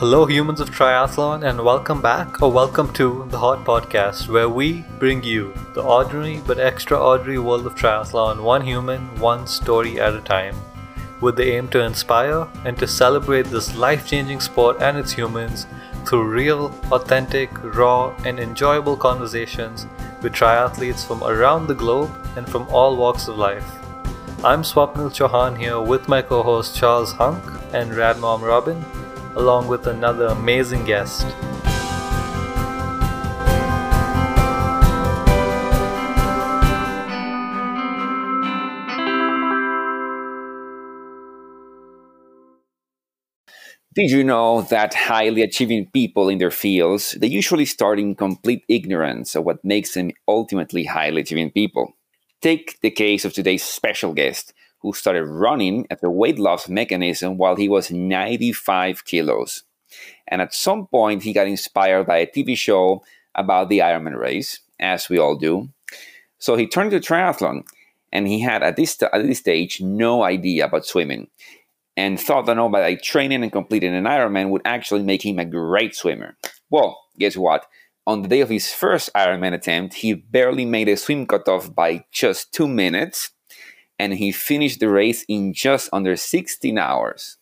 [0.00, 4.82] Hello, humans of triathlon, and welcome back or welcome to the Hot Podcast, where we
[4.98, 10.22] bring you the ordinary but extraordinary world of triathlon, one human, one story at a
[10.22, 10.56] time,
[11.20, 15.66] with the aim to inspire and to celebrate this life changing sport and its humans
[16.06, 19.86] through real, authentic, raw, and enjoyable conversations
[20.22, 23.70] with triathletes from around the globe and from all walks of life.
[24.42, 27.44] I'm Swapnil Chauhan here with my co host Charles Hunk
[27.74, 28.82] and Radmom Robin
[29.36, 31.26] along with another amazing guest.
[43.92, 48.64] Did you know that highly achieving people in their fields, they usually start in complete
[48.68, 51.94] ignorance of what makes them ultimately highly achieving people?
[52.40, 57.36] Take the case of today's special guest, who started running at the weight loss mechanism
[57.36, 59.62] while he was 95 kilos.
[60.28, 63.02] And at some point, he got inspired by a TV show
[63.34, 65.68] about the Ironman race, as we all do.
[66.38, 67.64] So he turned to triathlon,
[68.12, 71.28] and he had at this, at this stage no idea about swimming
[71.96, 75.38] and thought that oh, no, by training and completing an Ironman would actually make him
[75.38, 76.36] a great swimmer.
[76.70, 77.66] Well, guess what?
[78.06, 82.04] On the day of his first Ironman attempt, he barely made a swim cutoff by
[82.10, 83.32] just two minutes
[84.00, 87.36] and he finished the race in just under 16 hours.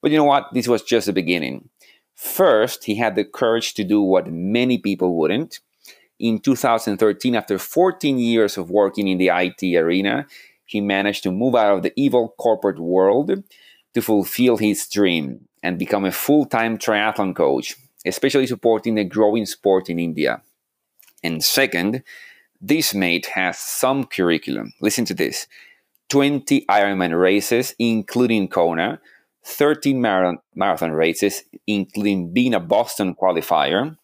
[0.00, 0.46] But you know what?
[0.52, 1.68] This was just the beginning.
[2.14, 5.58] First, he had the courage to do what many people wouldn't.
[6.20, 10.28] In 2013, after 14 years of working in the IT arena,
[10.64, 13.42] he managed to move out of the evil corporate world
[13.94, 17.74] to fulfill his dream and become a full time triathlon coach,
[18.06, 20.40] especially supporting the growing sport in India.
[21.24, 22.04] And second,
[22.60, 24.72] this mate has some curriculum.
[24.80, 25.48] Listen to this
[26.08, 29.00] 20 Ironman races, including Kona,
[29.44, 33.96] 13 marathon races, including being a Boston qualifier.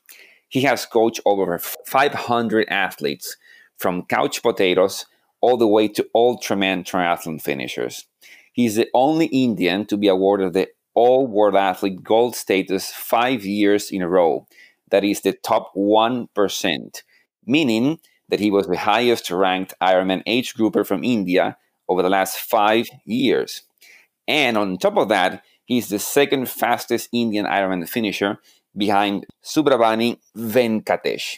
[0.48, 3.36] He has coached over 500 athletes,
[3.78, 5.06] from couch potatoes
[5.40, 8.06] all the way to ultraman triathlon finishers.
[8.52, 13.90] He's the only Indian to be awarded the All World Athlete Gold status five years
[13.90, 14.46] in a row.
[14.90, 17.02] That is the top 1%,
[17.46, 17.98] meaning
[18.28, 21.56] that he was the highest ranked Ironman age grouper from India
[21.92, 23.62] over the last five years.
[24.26, 28.38] And on top of that, he's the second fastest Indian Ironman finisher
[28.74, 31.36] behind Subrabani Venkatesh.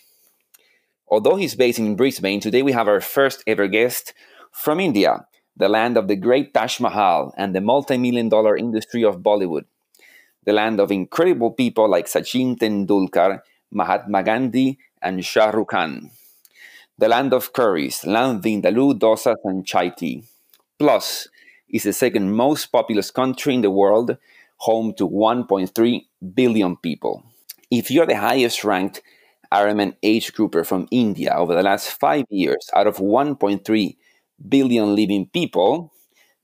[1.09, 4.15] Although he's based in Brisbane, today we have our first ever guest
[4.53, 5.27] from India,
[5.57, 9.65] the land of the great Taj Mahal and the multi million dollar industry of Bollywood,
[10.45, 13.41] the land of incredible people like Sachin Tendulkar,
[13.73, 16.11] Mahatma Gandhi, and Shah Rukh Khan,
[16.97, 20.23] the land of curries, land vindaloo, dosas, and chai tea
[20.79, 21.29] Plus
[21.69, 24.17] is the second most populous country in the world,
[24.59, 27.23] home to 1.3 billion people.
[27.71, 29.01] If you're the highest ranked
[29.53, 33.97] Ironman age grouper from India over the last five years out of 1.3
[34.49, 35.93] billion living people,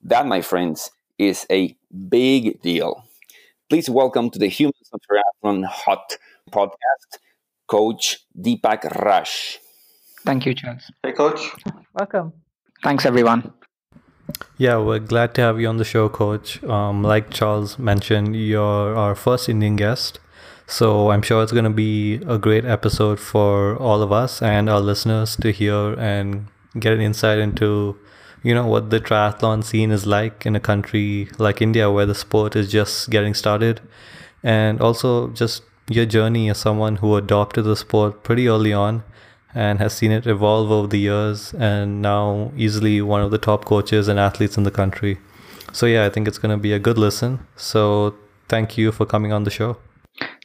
[0.02, 1.76] that, my friends, is a
[2.08, 3.04] big deal.
[3.68, 6.16] Please welcome to the Humans of Triathlon Hot
[6.50, 7.18] podcast,
[7.66, 9.58] Coach Deepak Raj.
[10.24, 10.90] Thank you, Charles.
[11.02, 11.50] Hey, Coach.
[11.94, 12.32] Welcome.
[12.82, 13.52] Thanks, everyone.
[14.58, 16.62] Yeah, we're glad to have you on the show, Coach.
[16.64, 20.18] Um, like Charles mentioned, you're our first Indian guest.
[20.66, 24.68] So I'm sure it's going to be a great episode for all of us and
[24.70, 26.46] our listeners to hear and
[26.78, 27.98] get an insight into,
[28.42, 32.14] you know, what the triathlon scene is like in a country like India where the
[32.14, 33.80] sport is just getting started.
[34.42, 39.02] And also just your journey as someone who adopted the sport pretty early on
[39.54, 43.64] and has seen it evolve over the years and now easily one of the top
[43.64, 45.18] coaches and athletes in the country.
[45.72, 47.46] So, yeah, I think it's going to be a good listen.
[47.56, 48.14] So,
[48.48, 49.76] thank you for coming on the show.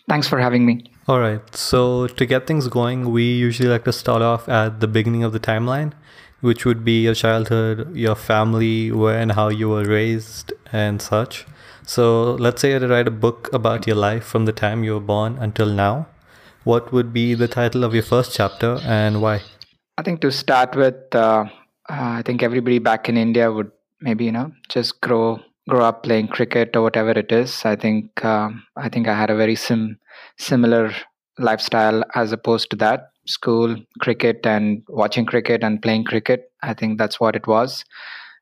[0.07, 0.91] Thanks for having me.
[1.07, 1.55] All right.
[1.55, 5.33] So, to get things going, we usually like to start off at the beginning of
[5.33, 5.93] the timeline,
[6.41, 11.45] which would be your childhood, your family, where and how you were raised, and such.
[11.83, 14.83] So, let's say you had to write a book about your life from the time
[14.83, 16.07] you were born until now
[16.65, 19.41] what would be the title of your first chapter and why?
[19.97, 21.45] I think to start with, uh,
[21.87, 23.71] I think everybody back in India would
[24.01, 25.39] maybe you know just grow
[25.69, 27.63] grow up playing cricket or whatever it is.
[27.65, 29.97] I think um, I think I had a very sim
[30.37, 30.91] similar
[31.37, 36.51] lifestyle as opposed to that school cricket and watching cricket and playing cricket.
[36.61, 37.83] I think that's what it was.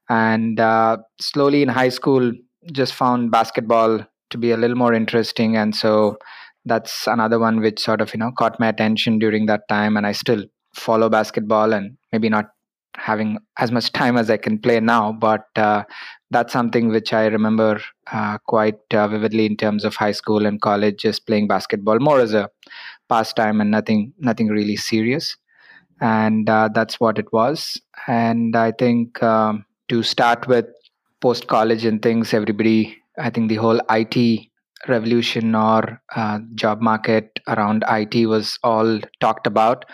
[0.10, 2.34] And uh, slowly in high school,
[2.72, 6.18] just found basketball to be a little more interesting, and so
[6.66, 10.08] that's another one which sort of you know caught my attention during that time and
[10.08, 10.44] i still
[10.74, 12.46] follow basketball and maybe not
[12.96, 15.84] having as much time as i can play now but uh,
[16.34, 17.80] that's something which I remember
[18.12, 22.20] uh, quite uh, vividly in terms of high school and college, just playing basketball more
[22.20, 22.50] as a
[23.08, 25.38] pastime and nothing nothing really serious.
[26.02, 27.80] And uh, that's what it was.
[28.08, 30.66] And I think um, to start with
[31.22, 34.48] post college and things, everybody, I think the whole IT
[34.88, 39.86] revolution or uh, job market around IT was all talked about.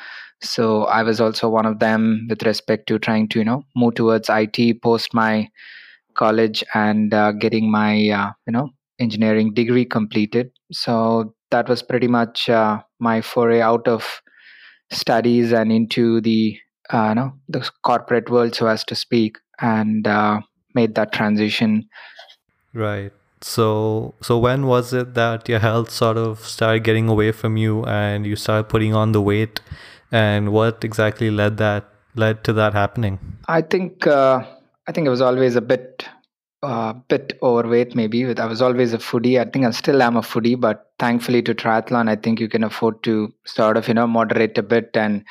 [0.42, 3.96] So I was also one of them with respect to trying to you know move
[3.96, 5.50] towards IT post my
[6.16, 8.70] college and uh, getting my uh, you know
[9.00, 10.52] engineering degree completed.
[10.72, 14.22] So that was pretty much uh, my foray out of
[14.92, 16.58] studies and into the
[16.94, 20.40] uh, you know the corporate world, so as to speak, and uh,
[20.74, 21.88] made that transition.
[22.74, 23.12] Right.
[23.42, 27.86] So so when was it that your health sort of started getting away from you
[27.86, 29.62] and you started putting on the weight?
[30.12, 33.20] And what exactly led that led to that happening?
[33.48, 34.44] I think uh,
[34.88, 36.06] I think I was always a bit
[36.64, 38.26] uh, bit overweight maybe.
[38.26, 39.40] I was always a foodie.
[39.40, 42.66] I think i still am a foodie but thankfully to triathlon i think you can
[42.66, 45.24] afford to sort of you know moderate a bit and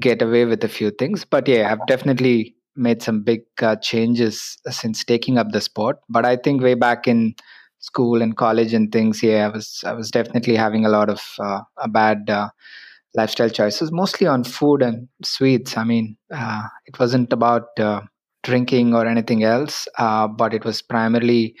[0.00, 1.24] get away with a few things.
[1.24, 5.98] But yeah i've definitely made some big uh, changes since taking up the sport.
[6.08, 7.34] But i think way back in
[7.80, 11.20] school and college and things yeah i was i was definitely having a lot of
[11.38, 12.48] uh, a bad uh,
[13.14, 15.76] lifestyle choices mostly on food and sweets.
[15.76, 18.02] I mean uh, it wasn't about uh,
[18.42, 21.54] drinking or anything else uh, but it was primarily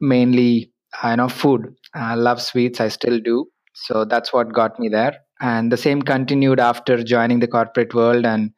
[0.00, 0.72] mainly
[1.04, 1.74] you know food.
[1.94, 3.46] I love sweets i still do.
[3.74, 5.16] So that's what got me there.
[5.40, 8.50] And the same continued after joining the corporate world and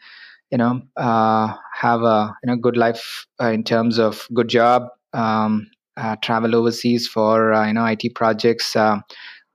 [0.50, 4.85] you know uh, have a you know good life uh, in terms of good job
[5.12, 5.67] um,
[5.97, 8.75] uh, travel overseas for uh, you know IT projects.
[8.76, 8.99] Uh,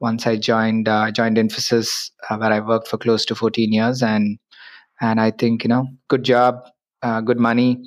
[0.01, 4.37] once I joined uh, joined Infosys, where I worked for close to 14 years, and
[5.01, 6.55] and I think you know good job,
[7.25, 7.81] good money,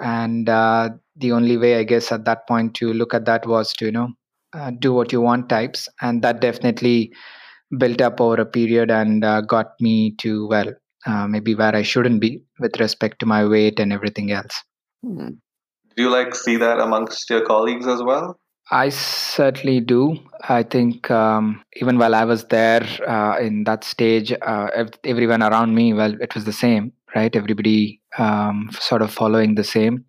[0.00, 3.86] and the only way I guess at that point to look at that was to
[3.86, 4.08] you know
[4.80, 7.12] do what you want types, and that definitely
[7.78, 10.72] built up over a period and got me to well
[11.06, 14.62] uh, maybe where I shouldn't be with respect to my weight and everything else.
[15.04, 15.30] Hmm.
[15.96, 18.38] Do you like see that amongst your colleagues as well?
[18.70, 20.16] I certainly do.
[20.48, 24.68] I think um, even while I was there uh, in that stage, uh,
[25.04, 27.34] everyone around me, well, it was the same, right?
[27.34, 30.04] Everybody um, sort of following the same.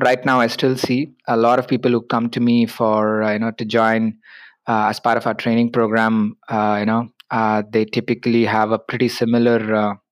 [0.00, 3.32] Right now, I still see a lot of people who come to me for uh,
[3.32, 4.18] you know to join
[4.66, 6.36] uh, as part of our training program.
[6.48, 9.58] Uh, you know, uh, they typically have a pretty similar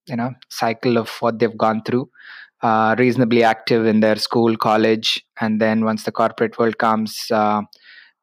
[0.09, 2.07] you know cycle of what they've gone through
[2.63, 7.63] uh, reasonably active in their school, college, and then once the corporate world comes, uh,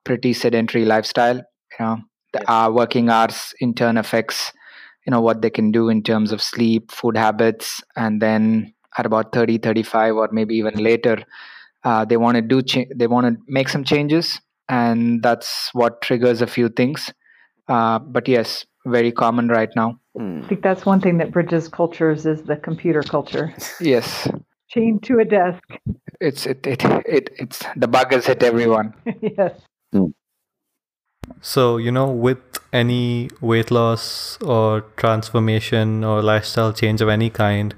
[0.05, 1.37] pretty sedentary lifestyle.
[1.37, 1.97] You know,
[2.33, 4.51] the uh, working hours in turn affects
[5.05, 9.05] you know what they can do in terms of sleep, food habits, and then at
[9.05, 11.23] about 30, 35, or maybe even later,
[11.83, 16.01] uh, they want to do cha- they want to make some changes, and that's what
[16.01, 17.13] triggers a few things.
[17.67, 19.99] Uh, but yes, very common right now.
[20.19, 23.53] I think that's one thing that bridges cultures is the computer culture.
[23.79, 24.27] Yes.
[24.69, 25.63] Chained to a desk.
[26.19, 28.93] It's it it, it it's the bug has hit everyone.
[29.21, 29.59] yes.
[29.93, 30.13] Mm.
[31.41, 32.39] So, you know, with
[32.73, 37.73] any weight loss or transformation or lifestyle change of any kind,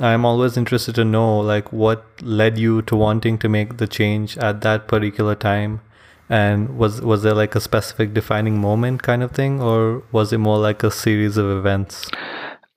[0.00, 4.38] I'm always interested to know like what led you to wanting to make the change
[4.38, 5.80] at that particular time
[6.28, 10.38] and was was there like a specific defining moment kind of thing or was it
[10.38, 12.10] more like a series of events?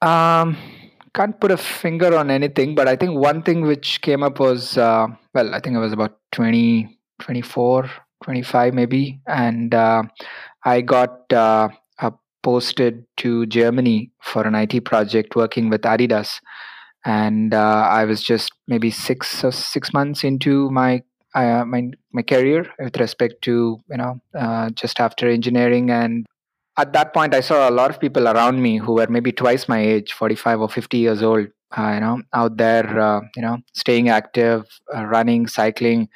[0.02, 0.58] Um
[1.14, 4.78] can't put a finger on anything but i think one thing which came up was
[4.78, 7.90] uh, well i think i was about 20 24
[8.24, 9.20] 25 maybe.
[9.28, 10.04] And uh,
[10.64, 11.70] i got uh,
[12.44, 16.40] posted to germany for an it project working with adidas.
[17.06, 21.04] And uh, i was just maybe six or six months into my
[21.36, 26.26] uh, my my career with respect to you know uh, just after engineering and
[26.78, 29.68] at that point i saw a lot of people around me who were maybe twice
[29.68, 31.48] my age 45 or 50 years old
[31.78, 36.10] uh, you know out there uh, you know staying active uh, running cycling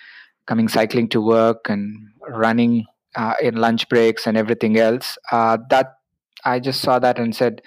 [0.48, 5.18] coming cycling to work and running uh, in lunch breaks and everything else.
[5.32, 5.94] That
[6.44, 7.62] i just saw that and said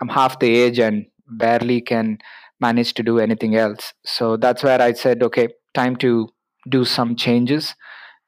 [0.00, 2.18] i'm half the age and barely can
[2.60, 3.92] manage to do anything else.
[4.04, 6.28] So that's where i said okay time to
[6.68, 7.74] do some changes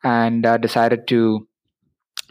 [0.03, 1.47] and uh, decided to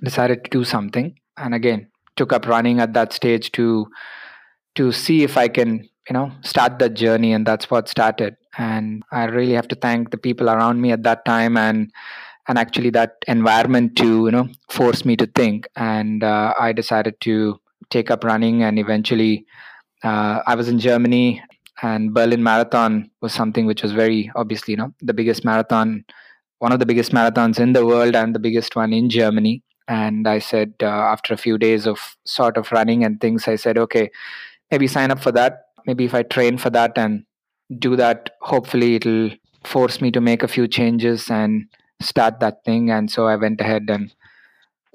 [0.04, 1.18] decided to do something.
[1.38, 3.88] And again took up running at that stage to
[4.76, 8.36] to see if i can you know start that journey and that's what started.
[8.58, 11.92] And i really have to thank the people around me at that time and
[12.48, 15.68] and actually that environment to you know force me to think.
[15.76, 19.46] And uh, i decided to take up running and eventually
[20.04, 21.42] uh, i was in germany
[21.84, 26.04] and Berlin Marathon was something which was very obviously, you know, the biggest marathon
[26.64, 29.62] one of the biggest marathons in the world and the biggest one in Germany.
[29.90, 33.58] And I said, uh, after a few days of sort of running and things, I
[33.58, 34.10] said, okay,
[34.72, 35.66] maybe sign up for that.
[35.86, 37.26] Maybe if I train for that and
[37.80, 39.32] do that, hopefully it'll
[39.66, 41.66] force me to make a few changes and
[42.02, 42.90] start that thing.
[42.90, 44.14] And so I went ahead and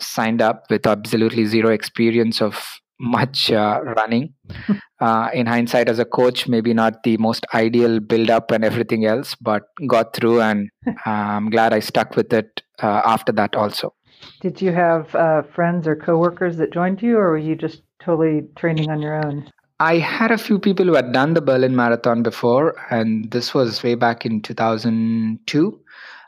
[0.00, 4.34] signed up with absolutely zero experience of much uh, running.
[5.00, 9.06] Uh, in hindsight, as a coach, maybe not the most ideal build up and everything
[9.06, 13.54] else, but got through, and uh, I'm glad I stuck with it uh, after that
[13.54, 13.94] also.
[14.40, 18.48] Did you have uh, friends or coworkers that joined you, or were you just totally
[18.56, 19.48] training on your own?
[19.78, 23.82] I had a few people who had done the Berlin Marathon before, and this was
[23.84, 25.80] way back in 2002.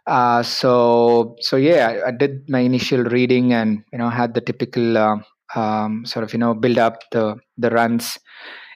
[0.06, 4.40] Uh, so, so yeah, I, I, did my initial reading, and you know, had the
[4.40, 5.16] typical uh,
[5.54, 8.18] um, sort of you know build up the the runs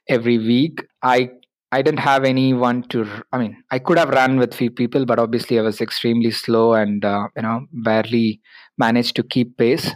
[0.08, 0.84] every week.
[1.02, 1.30] I
[1.72, 3.06] I didn't have anyone to.
[3.32, 6.74] I mean, I could have run with few people, but obviously I was extremely slow
[6.74, 8.40] and uh, you know barely
[8.78, 9.90] managed to keep pace.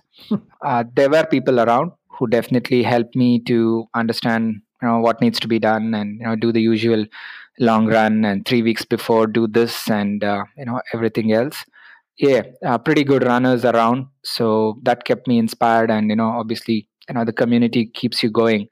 [0.64, 5.38] uh, there were people around who definitely helped me to understand you know what needs
[5.40, 7.04] to be done and you know do the usual
[7.60, 11.64] long run and three weeks before do this and uh, you know everything else
[12.18, 14.06] yeah uh, pretty good runners around.
[14.24, 18.30] So that kept me inspired and you know obviously you know the community keeps you
[18.30, 18.68] going.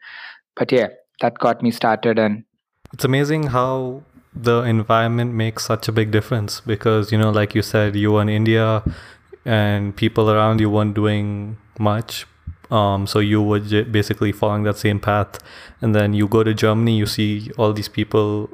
[0.54, 0.88] But yeah
[1.20, 2.44] that got me started and
[2.92, 4.02] it's amazing how
[4.34, 8.20] the environment makes such a big difference because you know like you said you were
[8.20, 8.82] in india
[9.46, 12.26] and people around you weren't doing much.
[12.70, 15.38] Um, so you were j- basically following that same path.
[15.80, 18.50] And then you go to germany you see all these people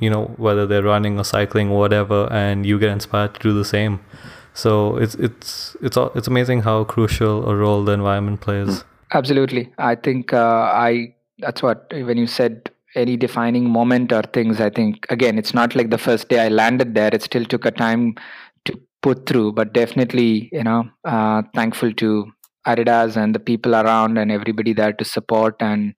[0.00, 3.52] you know whether they're running or cycling or whatever and you get inspired to do
[3.52, 4.00] the same.
[4.54, 8.84] So it's it's it's it's amazing how crucial a role the environment plays.
[9.12, 9.72] Absolutely.
[9.78, 14.68] I think uh, i that's what when you said any defining moment or things i
[14.68, 17.10] think again it's not like the first day i landed there.
[17.12, 18.14] It still took a time
[18.66, 22.30] to put through but definitely you know uh, thankful to
[22.66, 25.94] adidas and the people around and everybody there to support and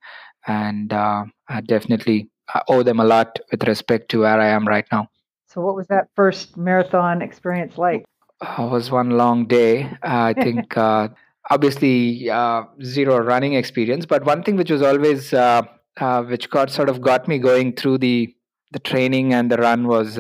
[0.46, 1.24] and uh,
[1.66, 5.08] definitely I owe them a lot with respect to where I am right now.
[5.46, 8.04] So, what was that first marathon experience like?
[8.40, 9.84] Uh, it was one long day.
[10.02, 11.08] Uh, I think uh,
[11.50, 15.62] obviously uh, zero running experience, but one thing which was always uh,
[16.00, 18.34] uh, which got sort of got me going through the
[18.72, 20.18] the training and the run was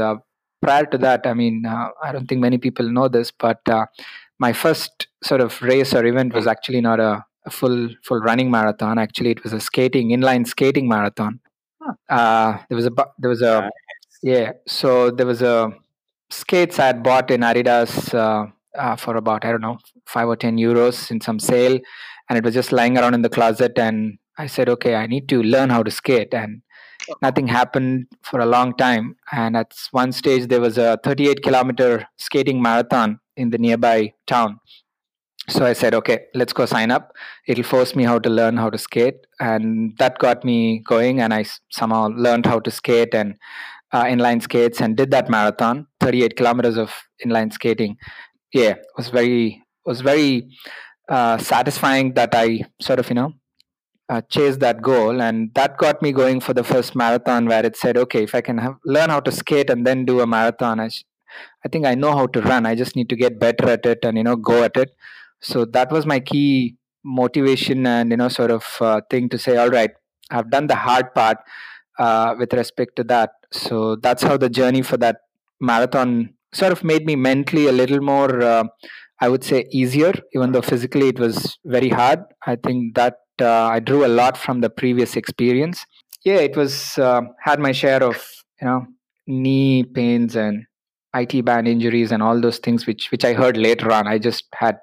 [0.62, 1.26] prior to that.
[1.26, 3.58] I mean, I don't think many people know this, but
[4.38, 8.52] my first sort of race or event was actually not a, a full full running
[8.52, 8.98] marathon.
[8.98, 11.40] Actually, it was a skating inline skating marathon.
[12.08, 13.70] Uh, there was a there was a
[14.22, 14.52] yeah.
[14.66, 15.72] So there was a
[16.30, 18.46] skates I had bought in Adidas uh,
[18.78, 21.78] uh, for about I don't know five or ten euros in some sale,
[22.28, 23.78] and it was just lying around in the closet.
[23.78, 26.62] And I said, okay, I need to learn how to skate, and
[27.22, 29.16] nothing happened for a long time.
[29.32, 34.60] And at one stage, there was a 38 kilometer skating marathon in the nearby town
[35.48, 37.12] so i said okay let's go sign up.
[37.46, 41.34] It'll force me how to learn how to skate and that got me going and
[41.34, 43.36] i somehow learned how to skate and
[43.92, 46.92] uh, inline skates and did that marathon 38 kilometers of
[47.24, 47.96] inline skating.
[48.52, 50.48] Yeah was very was very
[51.08, 53.32] uh, satisfying that i sort of you know
[54.08, 57.76] uh, chased that goal and that got me going for the first marathon where it
[57.76, 60.80] said okay if i can have, learn how to skate and then do a marathon
[60.80, 61.04] I, sh-
[61.64, 62.64] I think i know how to run.
[62.66, 64.90] I just need to get better at it and you know go at it
[65.44, 69.56] so that was my key motivation and you know sort of uh, thing to say
[69.56, 69.90] all right
[70.30, 71.38] i've done the hard part
[71.98, 73.30] uh, with respect to that.
[73.52, 75.18] So that's how the journey for that
[75.60, 78.64] marathon sort of made me mentally a little more uh,
[79.20, 82.20] i would say easier even though physically it was very hard.
[82.46, 85.84] I think that uh, i drew a lot from the previous experience.
[86.24, 88.16] Yeah it was uh, had my share of
[88.60, 88.86] you know
[89.26, 90.64] knee pains and
[91.14, 94.08] IT band injuries and all those things which which I heard later on.
[94.08, 94.78] I just had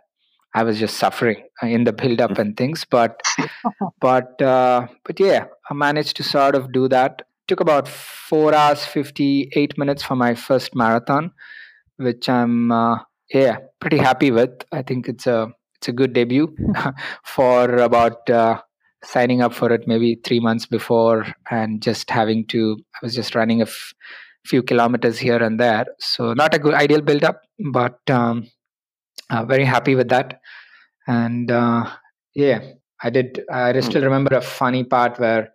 [0.53, 2.85] I was just suffering uh, in the build up and things.
[2.89, 3.21] But
[4.01, 7.21] but uh, but yeah, I managed to sort of do that.
[7.47, 11.31] Took about four hours fifty eight minutes for my first marathon,
[11.97, 12.99] which I'm uh,
[13.33, 14.51] yeah pretty happy with.
[14.71, 16.55] I think it's a it's a good debut
[17.23, 18.61] for about uh,
[19.03, 22.77] signing up for it maybe three months before and just having to.
[22.95, 23.93] I was just running a f-
[24.45, 27.41] few kilometers here and there, so not a good ideal build up,
[27.71, 27.99] but.
[28.09, 28.47] Um,
[29.31, 30.41] uh, very happy with that.
[31.07, 31.89] And uh,
[32.33, 32.61] yeah
[33.03, 33.81] i did i hmm.
[33.81, 35.51] still remember a funny part where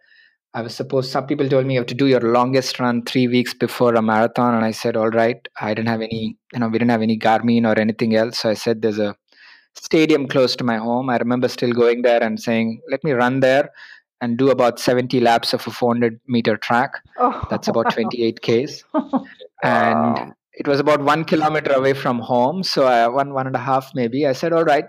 [0.54, 3.28] i was supposed some people told me you have to do your longest run three
[3.28, 4.54] weeks before a marathon.
[4.54, 5.47] And i said all right.
[5.61, 8.38] I didn't have any you know we didn't have any garmin or anything else.
[8.38, 9.16] So i said there's a
[9.75, 11.11] stadium close to my home.
[11.11, 13.71] I remember still going there and saying let me run there
[14.23, 16.95] and do about 70 laps of a 400 meter track.
[17.18, 18.85] Oh, that's about 28 ks.
[19.62, 22.62] And it was about one kilometer away from home.
[22.62, 24.26] So I, one, one and a half maybe.
[24.26, 24.86] I said, all right,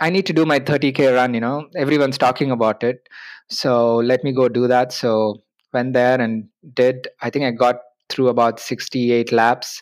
[0.00, 3.08] I need to do my 30K run, you know, everyone's talking about it.
[3.48, 4.92] So let me go do that.
[4.92, 7.76] So went there and did, I think I got
[8.08, 9.80] through about 68 laps.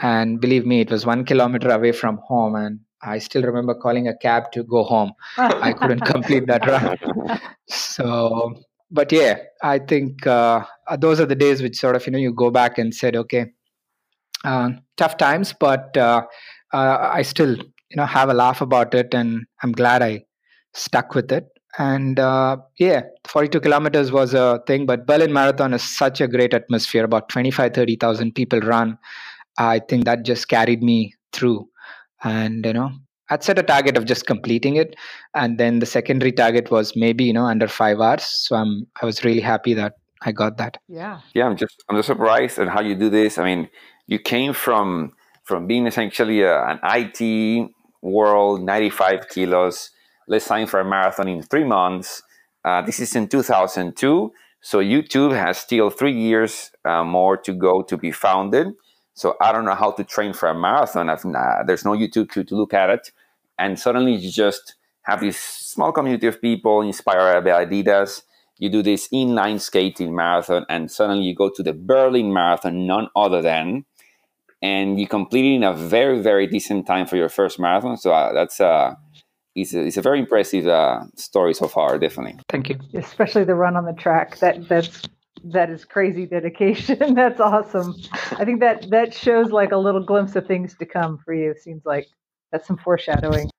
[0.00, 2.54] And believe me, it was one kilometer away from home.
[2.54, 5.12] And I still remember calling a cab to go home.
[5.36, 7.38] I couldn't complete that run.
[7.68, 8.54] So,
[8.90, 10.64] but yeah, I think uh,
[10.98, 13.42] those are the days which sort of, you know, you go back and said, okay,
[13.42, 13.44] uh,
[14.96, 16.22] tough times, but uh,
[16.72, 19.14] uh, I still, you know, have a laugh about it.
[19.14, 20.24] And I'm glad I
[20.74, 21.46] stuck with it.
[21.78, 26.54] And uh, yeah, 42 kilometers was a thing, but Berlin Marathon is such a great
[26.54, 27.04] atmosphere.
[27.04, 28.96] About 25, 30,000 people run.
[29.58, 31.68] I think that just carried me through
[32.24, 32.90] and you know
[33.30, 34.96] i'd set a target of just completing it
[35.34, 39.06] and then the secondary target was maybe you know under five hours so i'm i
[39.06, 41.20] was really happy that i got that Yeah.
[41.34, 43.38] Yeah, I'm just I'm just surprised at how you do this.
[43.38, 43.68] I mean,
[44.06, 45.12] you came from
[45.44, 47.70] from being essentially a, an IT
[48.02, 49.90] world, 95 kilos.
[50.28, 52.22] Let's sign for a marathon in three months.
[52.64, 57.82] Uh, this is in 2002, so YouTube has still three years uh, more to go
[57.82, 58.66] to be founded.
[59.14, 61.08] So I don't know how to train for a marathon.
[61.08, 63.12] I've, uh, there's no YouTube to, to look at it,
[63.58, 68.22] and suddenly you just have this small community of people inspired by Adidas
[68.58, 73.08] you do this inline skating marathon and suddenly you go to the berlin marathon none
[73.16, 73.84] other than
[74.62, 78.12] and you complete it in a very very decent time for your first marathon so
[78.12, 78.94] uh, that's uh
[79.54, 83.54] it's a, it's a very impressive uh, story so far definitely thank you Especially the
[83.54, 84.38] run on the track.
[84.38, 85.02] That that's
[85.44, 87.14] that is crazy dedication.
[87.14, 87.94] that's awesome.
[88.32, 91.54] I think that that shows like a little glimpse of things to come for you.
[91.60, 92.06] Seems like
[92.52, 93.50] that's some foreshadowing.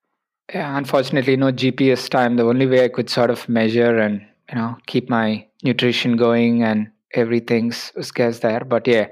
[0.54, 4.56] yeah unfortunately no gps time the only way i could sort of measure and you
[4.56, 8.64] know keep my nutrition going and everything's scarce there.
[8.64, 9.08] But yeah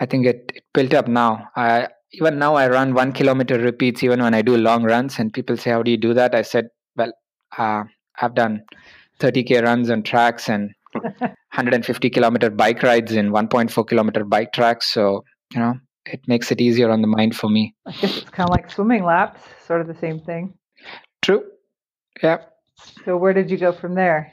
[0.00, 1.48] i think it, it built up now.
[1.56, 5.32] I even now i run one kilometer repeats even when i do long runs and
[5.32, 6.34] people say how do you do that?
[6.34, 7.12] I said well
[7.56, 7.84] uh,
[8.20, 8.62] i've done
[9.20, 14.92] 30k runs on tracks and 150 kilometer bike rides in 1.4 kilometer bike tracks.
[14.92, 15.74] So you know
[16.06, 17.74] it makes it easier on the mind for me.
[17.86, 20.54] I guess it's kind of like swimming laps, sort of the same thing.
[21.22, 21.44] true.
[22.22, 22.38] Yeah.
[23.04, 24.32] So where did you go from there?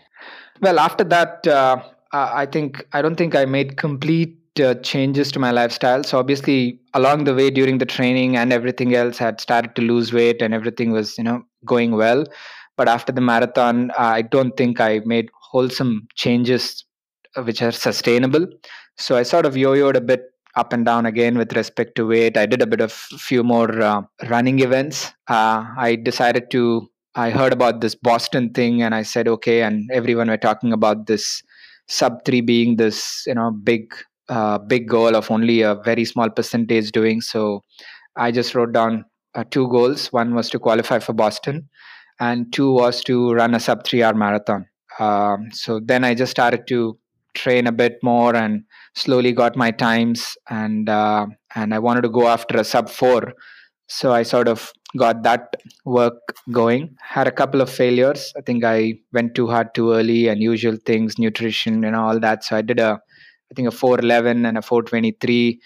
[0.62, 5.40] Well, after that, uh, I think I don't think I made complete uh, changes to
[5.40, 6.04] my lifestyle.
[6.04, 10.12] So obviously, along the way during the training and everything else, had started to lose
[10.12, 12.26] weight and everything was you know going well.
[12.78, 16.84] But after the marathon, uh, I don't think I made wholesome changes
[17.36, 18.48] uh, which are sustainable.
[18.98, 20.24] So I sort of yo-yoed a bit
[20.56, 22.38] up and down again with respect to weight.
[22.38, 25.12] I did a bit of few more uh, running events.
[25.28, 29.64] Uh, I decided to I heard about this Boston thing and I said, okay.
[29.64, 31.42] And everyone were talking about this
[31.88, 33.94] sub three being this, you know, big,
[34.30, 37.22] uh, big goal of only a very small percentage doing.
[37.22, 37.64] So
[38.16, 40.12] I just wrote down uh, two goals.
[40.12, 41.70] One was to qualify for Boston,
[42.20, 44.66] and two was to run a sub three hour marathon.
[45.00, 46.98] Um, so then I just started to
[47.36, 48.64] train a bit more and
[48.96, 53.34] slowly got my times and uh, and I wanted to go after a sub four.
[53.88, 56.96] So I sort of got that work going.
[57.02, 58.34] Had a couple of failures.
[58.38, 62.44] I think I went too hard too early and usual things, nutrition and all that.
[62.44, 63.00] So I did a,
[63.52, 65.60] I think a 411 and a 423.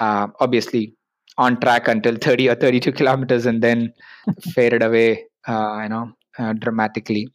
[0.00, 0.94] Uh, obviously
[1.38, 3.92] on track until 30 or 32 kilometers and then
[4.54, 7.28] faded away, uh, you know, uh, dramatically.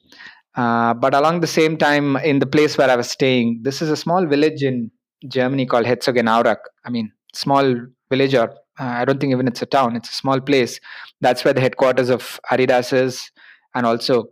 [0.56, 3.90] Uh, but along the same time, in the place where I was staying, this is
[3.90, 4.92] a small village in
[5.28, 6.58] Germany called Herzogenaurach.
[6.86, 7.76] I mean, small
[8.10, 9.96] village or uh, I don't think even it's a town.
[9.96, 10.80] It's a small place.
[11.22, 13.32] That's where the headquarters of Adidas is,
[13.76, 14.30] and also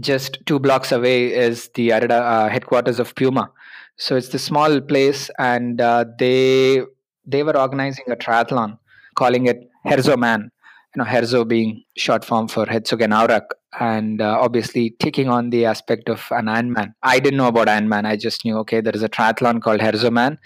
[0.00, 3.50] just two blocks away is the Adidas uh, headquarters of Puma.
[3.96, 6.82] So it's the small place, and uh, they
[7.24, 8.78] they were organizing a triathlon,
[9.14, 10.48] calling it Herzoman.
[10.94, 13.46] You know, Herzo being short form for Herzogenaurach,
[13.80, 16.94] and uh, obviously taking on the aspect of an Ironman.
[17.02, 18.06] I didn't know about Ironman.
[18.06, 20.36] I just knew okay, there is a triathlon called Herzoman.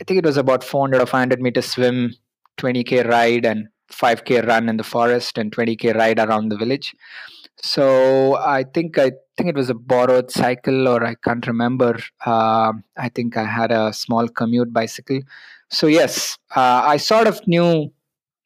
[0.00, 2.14] I think it was about 400 or 500 meter swim,
[2.60, 6.94] 20k ride, and 5k run in the forest, and 20k ride around the village.
[7.62, 11.98] So I think I think it was a borrowed cycle, or I can't remember.
[12.24, 15.20] Uh, I think I had a small commute bicycle.
[15.70, 17.92] So yes, uh, I sort of knew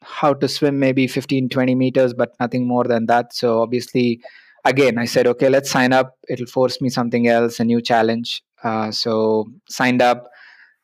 [0.04, 4.20] how to swim maybe 15 20 meters but nothing more than that so obviously
[4.64, 8.42] again i said okay let's sign up it'll force me something else a new challenge
[8.62, 10.28] uh, so signed up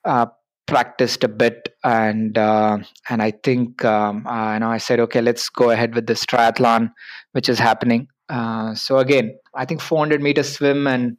[0.04, 0.26] uh,
[0.70, 2.78] practiced a bit and uh,
[3.08, 6.24] and i think um, uh, you know i said okay let's go ahead with this
[6.24, 6.90] triathlon
[7.32, 11.18] which is happening uh, so again i think 400 meter swim and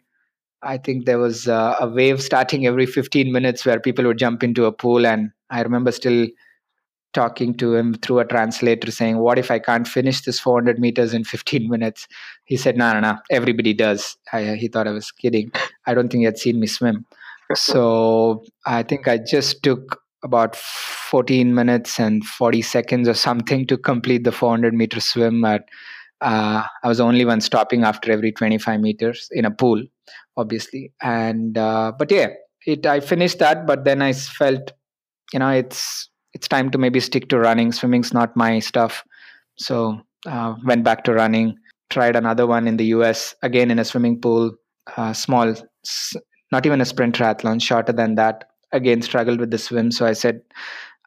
[0.64, 4.66] i think there was a wave starting every 15 minutes where people would jump into
[4.66, 6.28] a pool and i remember still
[7.14, 11.14] talking to him through a translator saying, What if I can't finish this 400 meters
[11.14, 12.08] in 15 minutes?
[12.46, 14.18] He said, No, no, no, everybody does.
[14.32, 15.52] I, he thought I was kidding.
[15.86, 17.06] I don't think he had seen me swim.
[17.56, 23.78] So I think I just took about 14 minutes and 40 seconds or something to
[23.78, 25.68] complete the 400 meter swim at
[26.22, 29.82] uh, i was the only one stopping after every 25 meters in a pool
[30.38, 30.94] obviously.
[31.02, 32.28] And uh, but yeah
[32.68, 34.72] it i finished that but then i felt
[35.34, 37.74] you know it's it's time to maybe stick to running.
[37.74, 39.04] Swimming's not my stuff.
[39.58, 41.58] So uh, went back to running
[41.92, 44.52] tried another one in the us again in a swimming pool
[44.98, 45.54] uh, small
[46.52, 48.50] not even a sprint triathlon, shorter than that.
[48.72, 49.92] Again, struggled with the swim.
[49.92, 50.42] So I said,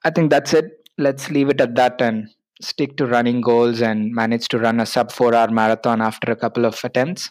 [0.04, 0.88] I think that's it.
[0.98, 2.28] Let's leave it at that and
[2.61, 6.37] stick to running goals and managed to run a sub four hour marathon after a
[6.37, 7.30] couple of attempts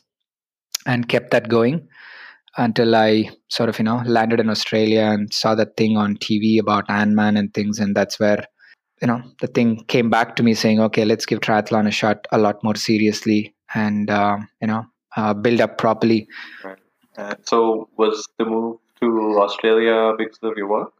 [0.85, 1.87] and kept that going
[2.57, 6.59] until I sort of, you know, landed in Australia and saw that thing on TV
[6.59, 7.79] about Ironman and things.
[7.79, 8.45] And that's where,
[9.01, 12.27] you know, the thing came back to me saying, okay, let's give triathlon a shot
[12.31, 16.27] a lot more seriously and, uh, you know, uh, build up properly.
[16.63, 16.77] Right.
[17.17, 20.93] And so, was the move to Australia because of your work?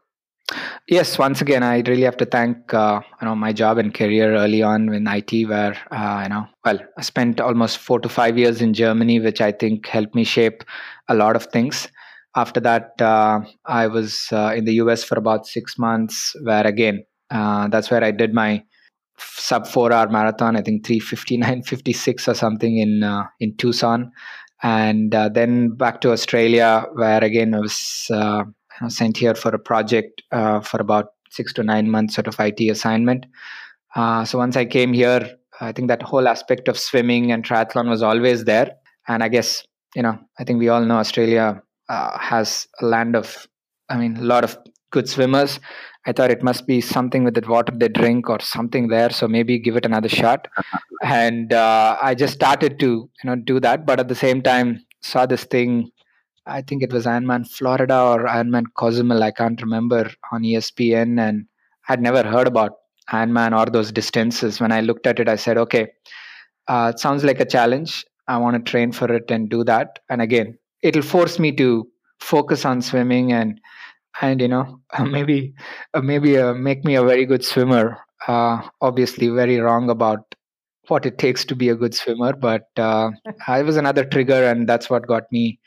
[0.86, 4.34] Yes, once again, I really have to thank uh, you know my job and career
[4.34, 8.36] early on in IT, where uh, you know, well, I spent almost four to five
[8.36, 10.62] years in Germany, which I think helped me shape
[11.08, 11.88] a lot of things.
[12.36, 17.04] After that, uh, I was uh, in the US for about six months, where again,
[17.30, 18.62] uh, that's where I did my
[19.16, 20.56] sub four hour marathon.
[20.56, 24.12] I think three fifty nine fifty six or something in uh, in Tucson
[24.64, 28.42] and uh, then back to Australia, where again I was uh,
[28.88, 32.60] sent here for a project uh, for about six to nine months sort of IT
[32.68, 33.26] assignment.
[33.94, 37.88] Uh, so once I came here, I think that whole aspect of swimming and triathlon
[37.88, 38.72] was always there.
[39.06, 39.62] And I guess
[39.94, 43.46] you know, I think we all know Australia uh, has a land of,
[43.88, 44.58] I mean, a lot of
[44.90, 45.60] good swimmers.
[46.06, 49.10] I thought it must be something with the water they drink or something there.
[49.10, 50.48] So maybe give it another shot.
[51.02, 54.84] and uh, I just started to you know do that, but at the same time
[55.02, 55.90] saw this thing.
[56.46, 59.22] I think it was Ironman Florida or Ironman Cozumel.
[59.22, 61.46] I can't remember on ESPN, and
[61.88, 62.72] I'd never heard about
[63.10, 64.60] Ironman or those distances.
[64.60, 65.88] When I looked at it, I said, "Okay,
[66.68, 68.04] uh, it sounds like a challenge.
[68.28, 71.88] I want to train for it and do that." And again, it'll force me to
[72.20, 73.60] focus on swimming and
[74.20, 75.54] and you know maybe
[75.94, 77.98] uh, maybe uh, make me a very good swimmer.
[78.26, 80.34] Uh, obviously very wrong about
[80.88, 83.10] what it takes to be a good swimmer but uh,
[83.48, 85.58] it was another trigger and that's what got me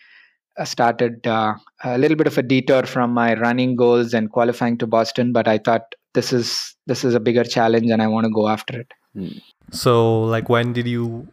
[0.57, 4.75] uh, started uh, a little bit of a detour from my running goals and qualifying
[4.75, 5.83] to boston but i thought
[6.15, 8.91] this is this is a bigger challenge and i want to go after it.
[9.13, 9.37] Hmm.
[9.71, 11.27] so like when did you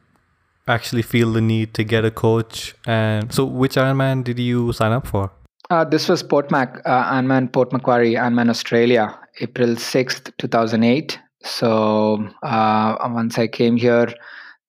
[0.66, 2.74] actually feel the need to get a coach?
[2.86, 5.30] And so which ironman did you sign up for
[5.70, 11.18] uh, this was Port Mac, uh, Ironman Port Macquarie, Ironman Australia, April 6th, 2008.
[11.42, 14.12] So uh, once I came here,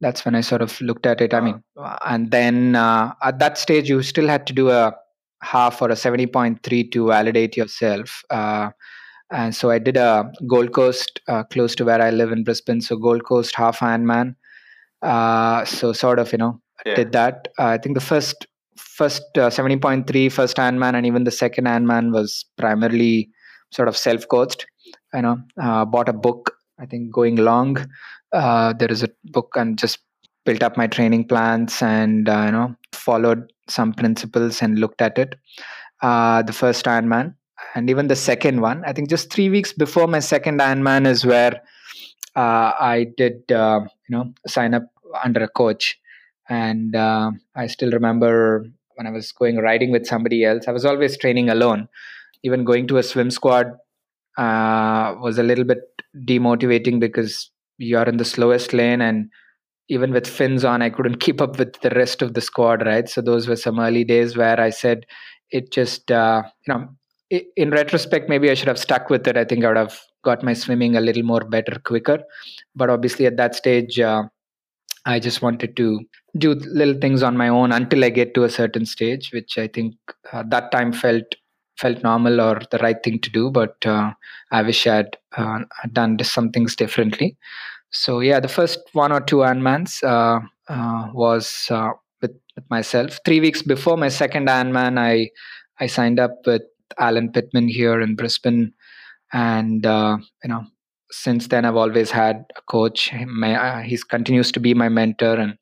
[0.02, 1.34] that's when I sort of looked at it.
[1.34, 1.64] I mean,
[2.06, 4.94] and then uh, at that stage, you still had to do a
[5.42, 8.24] half or a 70.3 to validate yourself.
[8.30, 8.70] Uh,
[9.32, 12.82] and so I did a Gold Coast uh, close to where I live in Brisbane.
[12.82, 14.36] So Gold Coast half Ironman.
[15.02, 16.96] Uh, so sort of, you know, yeah.
[16.96, 17.48] did that.
[17.58, 22.46] I think the first first uh, 70.3 first Ironman and even the second Ironman was
[22.58, 23.30] primarily
[23.72, 24.66] sort of self-coached.
[25.14, 26.52] You know, uh, bought a book.
[26.80, 27.78] I think going long,
[28.34, 30.00] uh, there is a book and just
[30.46, 35.18] built up my training plans and uh, you know followed some principles and looked at
[35.18, 35.36] it.
[36.02, 37.36] Uh, the first Ironman
[37.74, 38.84] and even the second one.
[38.86, 41.62] I think just three weeks before my second Ironman is where
[42.36, 44.84] uh, I did you know sign up
[45.24, 45.98] under a coach
[46.50, 50.86] and uh, I still remember when I was going riding with somebody else, I was
[50.86, 51.88] always training alone.
[52.44, 53.68] Even going to a swim squad
[54.38, 55.80] uh, was a little bit
[56.28, 59.30] demotivating because you're in the slowest lane and
[59.90, 63.10] even with fins on i couldn't keep up with the rest of the squad right?
[63.10, 65.06] So those were some early days where i said
[65.52, 66.88] it just uh, you know
[67.56, 69.36] in retrospect maybe i should have stuck with it.
[69.36, 72.20] I think i would have got my swimming a little more better quicker.
[72.76, 74.24] But obviously at that stage uh,
[75.06, 76.02] I just wanted to
[76.38, 79.68] do little things on my own until I get to a certain stage, which I
[79.68, 79.96] think
[80.32, 81.36] uh, that time felt
[81.78, 83.52] felt normal or the right thing to do.
[83.52, 84.14] But uh,
[84.52, 85.60] I wish I'd uh,
[85.92, 87.38] done some things differently.
[87.92, 91.92] So yeah, the first one or two Ironmans uh, uh, was uh,
[92.22, 93.20] with, with myself.
[93.26, 95.30] Three weeks before my second Ironman, I
[95.80, 96.64] I signed up with
[96.98, 98.74] Alan Pittman here in Brisbane,
[99.34, 100.66] and you know
[101.12, 105.36] since then i've always had a coach my, uh, he continues to be my mentor
[105.36, 105.58] and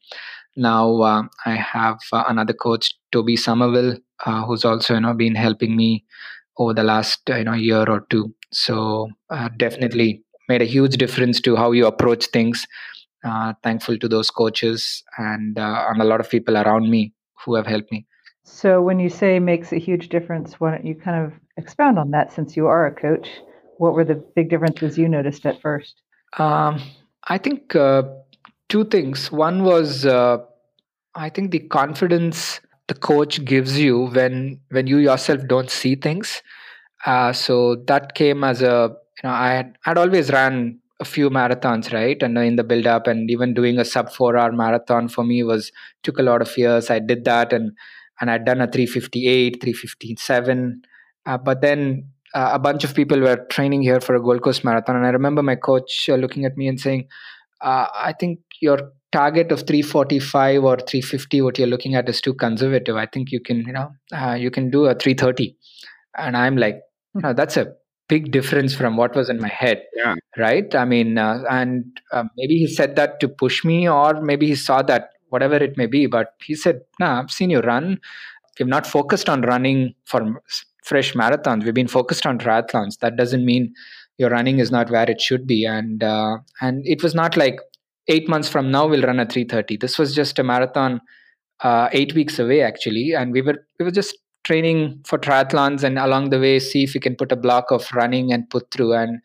[0.55, 5.35] now uh, i have uh, another coach toby somerville uh, who's also you know been
[5.35, 6.03] helping me
[6.57, 10.97] over the last uh, you know year or two so uh, definitely made a huge
[10.97, 12.67] difference to how you approach things.
[13.63, 17.91] Thankful to those coaches and and a lot of people around me who have helped
[17.91, 18.05] me.
[18.43, 22.11] So when you say makes a huge difference, why don't you kind of expound on
[22.11, 23.29] that since you are a coach?
[23.83, 25.95] What were the big differences you noticed at first?
[26.37, 26.81] Um,
[27.27, 28.03] I think uh,
[28.69, 29.29] two things.
[29.29, 30.37] One was uh,
[31.15, 36.41] I think the confidence the coach gives you when when you yourself don't see things.
[37.05, 41.29] Uh, so that came as a you know I had I'd always ran a few
[41.29, 45.09] marathons right and in the build up and even doing a sub four hour marathon
[45.09, 46.89] for me was took a lot of years.
[46.89, 47.73] I did that and
[48.21, 50.83] and I'd done a 358, 357.
[51.25, 54.63] Uh, but then uh, a bunch of people were training here for a Gold Coast
[54.63, 57.07] marathon, and I remember my coach uh, looking at me and saying,
[57.61, 62.33] uh, "I think your target of 345 or 350, what you're looking at, is too
[62.33, 62.95] conservative.
[62.95, 65.55] I think you can, you know, uh, you can do a 330."
[66.17, 66.81] And I'm like,
[67.15, 67.73] no, that's a
[68.09, 70.15] big difference from what was in my head Yeah.
[70.37, 74.45] right i mean uh, and uh, maybe he said that to push me or maybe
[74.47, 77.99] he saw that whatever it may be but he said nah i've seen you run
[78.59, 80.21] you've not focused on running for
[80.83, 81.63] fresh marathons.
[81.63, 82.99] We've been focused on triathlons.
[82.99, 83.73] That doesn't mean
[84.17, 85.65] your running is not where it should be.
[85.65, 87.59] And uh, and it was not like
[88.07, 90.99] 8 months from now we'll run a 330 this was just a marathon
[91.61, 93.13] uh, 8 weeks away actually.
[93.13, 96.93] And we were we were just training for triathlons and along the way see if
[96.93, 98.93] we can put a block of running and put through.
[98.93, 99.19] And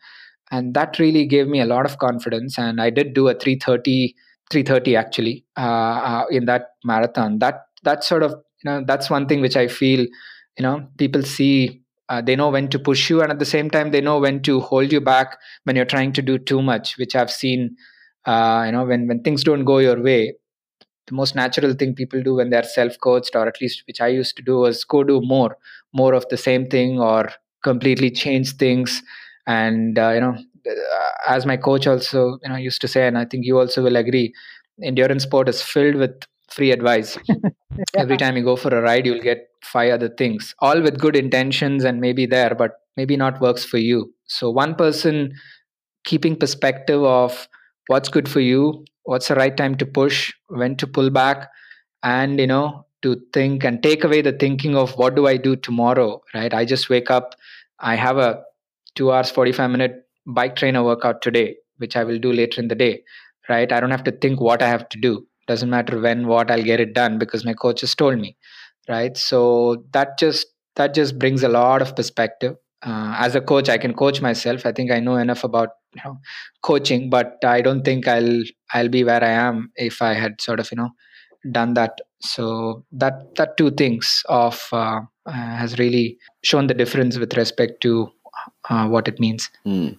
[0.51, 2.57] and that really gave me a lot of confidence.
[2.57, 4.15] And i did do a 330
[4.51, 7.39] 330 actually uh, uh, in that marathon.
[7.39, 8.31] That that sort of
[8.63, 10.05] you know that's one thing which i feel
[10.57, 13.69] you know people see uh, they know when to push you and at the same
[13.69, 16.97] time they know when to hold you back when you're trying to do too much
[16.97, 17.75] which i've seen
[18.25, 20.33] uh, you know when when things don't go your way
[21.07, 24.35] the most natural thing people do when they're self-coached or at least which i used
[24.35, 25.57] to do was go do more
[25.93, 27.29] more of the same thing or
[27.63, 29.01] completely change things.
[29.47, 30.37] And uh, you know
[30.69, 33.81] uh, as my coach also you know used to say and i think you also
[33.81, 34.33] will agree
[34.83, 36.11] endurance sport is filled with
[36.49, 37.17] free advice.
[37.95, 41.15] Every time you go for a ride you'll get five other things all with good
[41.15, 44.13] intentions and maybe there but maybe not works for you.
[44.25, 45.33] So one person
[46.05, 47.47] keeping perspective of
[47.87, 51.47] what's good for you what's the right time to push when to pull back
[52.03, 55.55] and you know to think and take away the thinking of what do i do
[55.55, 56.53] tomorrow right?
[56.53, 57.35] I just wake up
[57.79, 58.43] i have a
[58.95, 59.95] 2 hours 45 minute
[60.27, 63.03] bike trainer workout today which i will do later in the day
[63.49, 63.71] right?
[63.71, 65.25] I don't have to think what i have to do.
[65.47, 68.37] Doesn't matter when what i'll get it done because my coach has told me
[68.89, 69.15] right?
[69.17, 72.55] So that just that just brings a lot of perspective.
[72.81, 74.65] Uh, as a coach i can coach myself.
[74.65, 76.17] I think i know enough about you know
[76.63, 80.61] coaching but i don't think i'll i'll be where i am if i had sort
[80.61, 80.89] of you know
[81.51, 81.99] done that.
[82.21, 87.81] So that that two things of uh, uh, has really shown the difference with respect
[87.81, 88.09] to
[88.69, 89.49] uh, what it means.
[89.63, 89.89] Hmm.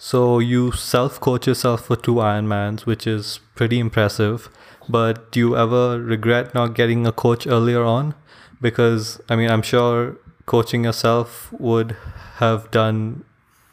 [0.00, 4.48] So you self-coach yourself for two Ironmans, which is pretty impressive.
[4.88, 8.14] But do you ever regret not getting a coach earlier on?
[8.60, 11.96] Because I mean, I'm sure coaching yourself would
[12.36, 13.24] have done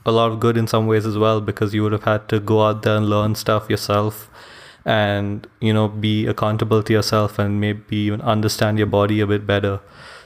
[0.04, 2.40] a lot of good in some ways as well, because you would have had to
[2.40, 4.30] go out there and learn stuff yourself,
[4.84, 9.46] and you know, be accountable to yourself, and maybe even understand your body a bit
[9.46, 9.80] better.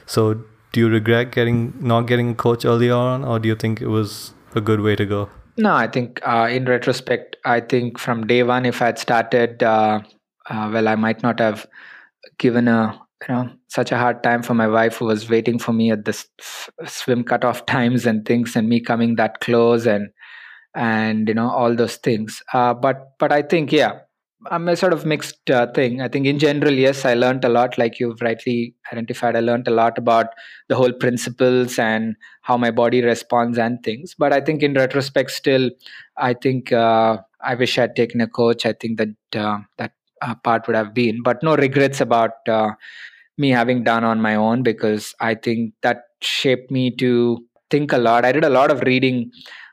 [0.06, 3.80] So, do you regret getting not getting a coach earlier on, or do you think
[3.80, 5.28] it was a good way to go?
[5.56, 9.62] No, I think uh, in retrospect, I think from day one, if I had started,
[9.62, 10.00] uh,
[10.48, 11.66] uh, well, I might not have
[12.38, 15.72] given a you know such a hard time for my wife who was waiting for
[15.72, 20.10] me at the s- swim cutoff times and things, and me coming that close and
[20.74, 22.42] and you know all those things.
[22.54, 24.00] Uh, but but I think yeah,
[24.46, 26.00] I'm a sort of mixed uh, thing.
[26.00, 29.36] I think in general, yes, I learned a lot, like you've rightly identified.
[29.36, 30.28] I learned a lot about
[30.68, 34.14] the whole principles and how my body responds and things.
[34.18, 35.70] But I think in retrospect, still,
[36.16, 38.64] I think uh, I wish I had taken a coach.
[38.64, 42.70] I think that uh, that uh, part would have been, but no regrets about uh,
[43.36, 47.98] me having done on my own because I think that shaped me to think a
[47.98, 48.24] lot.
[48.24, 49.30] I did a lot of reading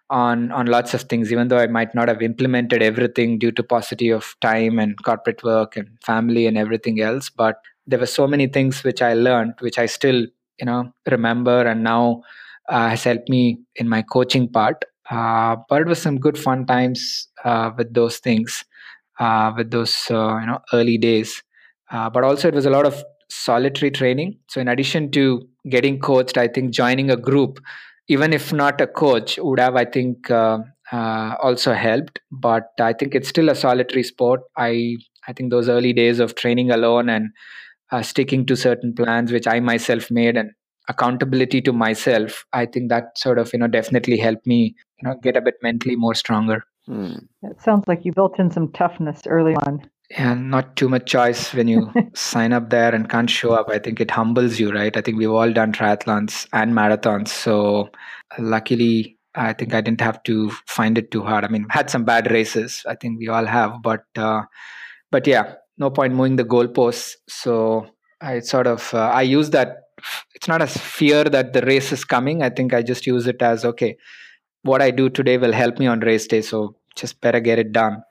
[0.09, 3.63] on on lots of things even though i might not have implemented everything due to
[3.63, 8.25] paucity of time and corporate work and family and everything else but there were so
[8.27, 10.25] many things which i learned which i still
[10.59, 12.21] you know remember and now
[12.69, 14.83] uh, has helped me in my coaching part.
[15.09, 18.65] Uh, but it was some good fun times uh, with those things
[19.19, 21.43] uh, with those uh, you know early days.
[21.91, 24.37] Uh, but also it was a lot of solitary training.
[24.49, 27.59] So in addition to getting coached i think joining a group
[28.07, 30.59] even if not a coach would have i think uh,
[30.91, 34.95] uh, also helped but i think it's still a solitary sport i
[35.27, 37.29] i think those early days of training alone and
[37.91, 40.51] uh, sticking to certain plans which i myself made and
[40.89, 45.15] accountability to myself i think that sort of you know definitely helped me you know
[45.21, 47.27] get a bit mentally more stronger Mm.
[47.43, 49.89] It sounds like you built in some toughness early on.
[50.15, 53.69] And not too much choice when you sign up there and can't show up.
[53.69, 54.95] I think it humbles you, right?
[54.95, 57.29] I think we've all done triathlons and marathons.
[57.29, 57.89] So
[58.39, 61.43] luckily, I think I didn't have to find it too hard.
[61.43, 62.83] I mean, had some bad races.
[62.87, 64.43] I think we all have, but uh,
[65.11, 67.15] but yeah, no point moving the goalposts.
[67.27, 67.87] So
[68.21, 69.83] I sort of uh, I use that.
[70.35, 72.41] It's not a fear that the race is coming.
[72.41, 73.97] I think I just use it as okay.
[74.63, 76.41] What I do today will help me on race day.
[76.41, 78.03] So just better get it done.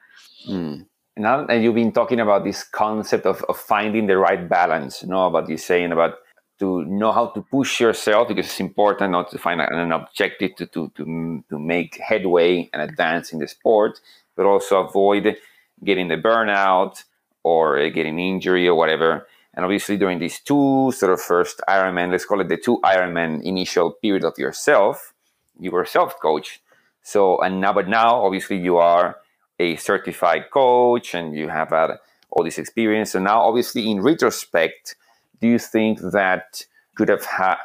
[0.48, 0.87] Mm.
[1.18, 5.09] Now, and you've been talking about this concept of, of finding the right balance, you
[5.09, 6.16] know, about you saying about
[6.59, 10.66] to know how to push yourself because it's important not to find an objective to,
[10.66, 14.00] to, to, to make headway and advance in the sport,
[14.37, 15.37] but also avoid
[15.85, 17.05] getting the burnout
[17.42, 19.26] or uh, getting injury or whatever.
[19.55, 23.42] And obviously, during these two sort of first Ironman, let's call it the two Ironman
[23.42, 25.14] initial period of yourself,
[25.59, 26.61] you were self coach.
[27.02, 29.16] So, and now, but now, obviously, you are
[29.58, 31.98] a certified coach and you have had
[32.30, 33.14] all this experience.
[33.14, 34.96] And now, obviously, in retrospect,
[35.40, 36.64] do you think that
[36.94, 37.56] could have had,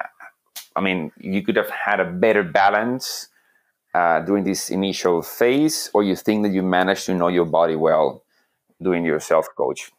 [0.76, 3.28] I mean, you could have had a better balance
[3.94, 7.76] uh, during this initial phase, or you think that you managed to know your body
[7.76, 8.24] well
[8.82, 9.92] doing your self coach?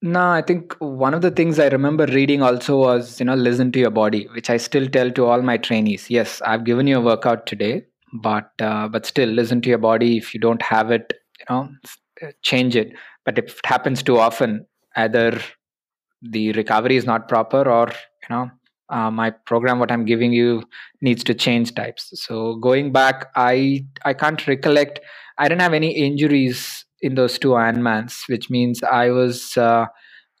[0.00, 3.72] No, I think one of the things I remember reading also was, you know, listen
[3.72, 6.08] to your body, which I still tell to all my trainees.
[6.08, 10.16] Yes, I've given you a workout today but uh, but still listen to your body.
[10.16, 11.68] If you don't have it you know
[12.42, 12.92] change it.
[13.24, 14.66] But if it happens too often
[14.96, 15.40] either
[16.22, 18.50] the recovery is not proper or you know
[18.90, 20.62] uh, my program what i'm giving you
[21.02, 22.10] needs to change types.
[22.14, 25.00] So going back i i can't recollect.
[25.40, 29.86] I didn't have any injuries in those two ironmans which means i was uh,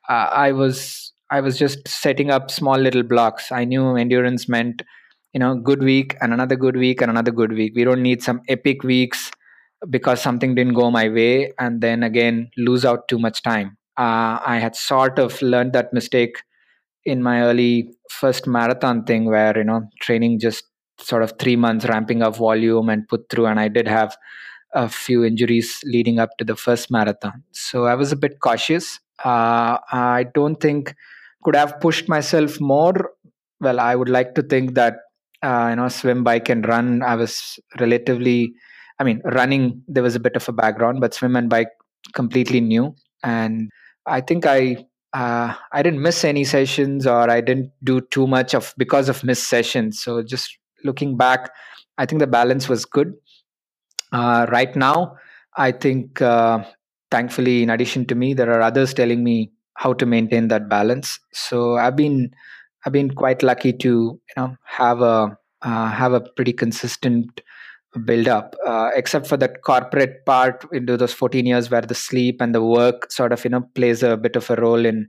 [0.08, 3.52] uh, i was i was just setting up small little blocks.
[3.52, 4.82] I knew endurance meant
[5.32, 7.72] you know good week and another good week and another good week.
[7.74, 9.30] We don't need some epic weeks
[9.90, 13.76] because something didn't go my way and then again lose out too much time.
[13.96, 16.36] Uh, i had sort of learned that mistake
[17.04, 20.64] in my early first marathon thing where you know training just
[21.00, 24.16] sort of three months ramping up volume and put through and i did have
[24.74, 27.42] a few injuries leading up to the first marathon.
[27.52, 29.00] So i was a bit cautious.
[29.24, 30.94] Uh, i don't think
[31.44, 33.10] could have pushed myself more.
[33.60, 34.98] Well i would like to think that
[35.42, 37.02] uh, you know swim bike and run.
[37.02, 38.52] I was relatively
[39.00, 41.70] i mean running there was a bit of a background but swim and bike
[42.14, 42.94] completely new.
[43.22, 43.70] And
[44.06, 48.54] i think i uh, i didn't miss any sessions or i didn't do too much
[48.54, 50.00] of because of missed sessions.
[50.02, 51.50] So just looking back
[51.98, 53.14] i think the balance was good.
[54.10, 55.14] Uh, right now
[55.56, 56.64] i think uh,
[57.10, 61.20] thankfully in addition to me there are others telling me how to maintain that balance.
[61.32, 62.30] So i've been
[62.84, 67.40] I've been quite lucky to you know have a uh, have a pretty consistent
[68.04, 72.40] build up uh, except for that corporate part into those 14 years where the sleep
[72.40, 75.08] and the work sort of you know plays a bit of a role in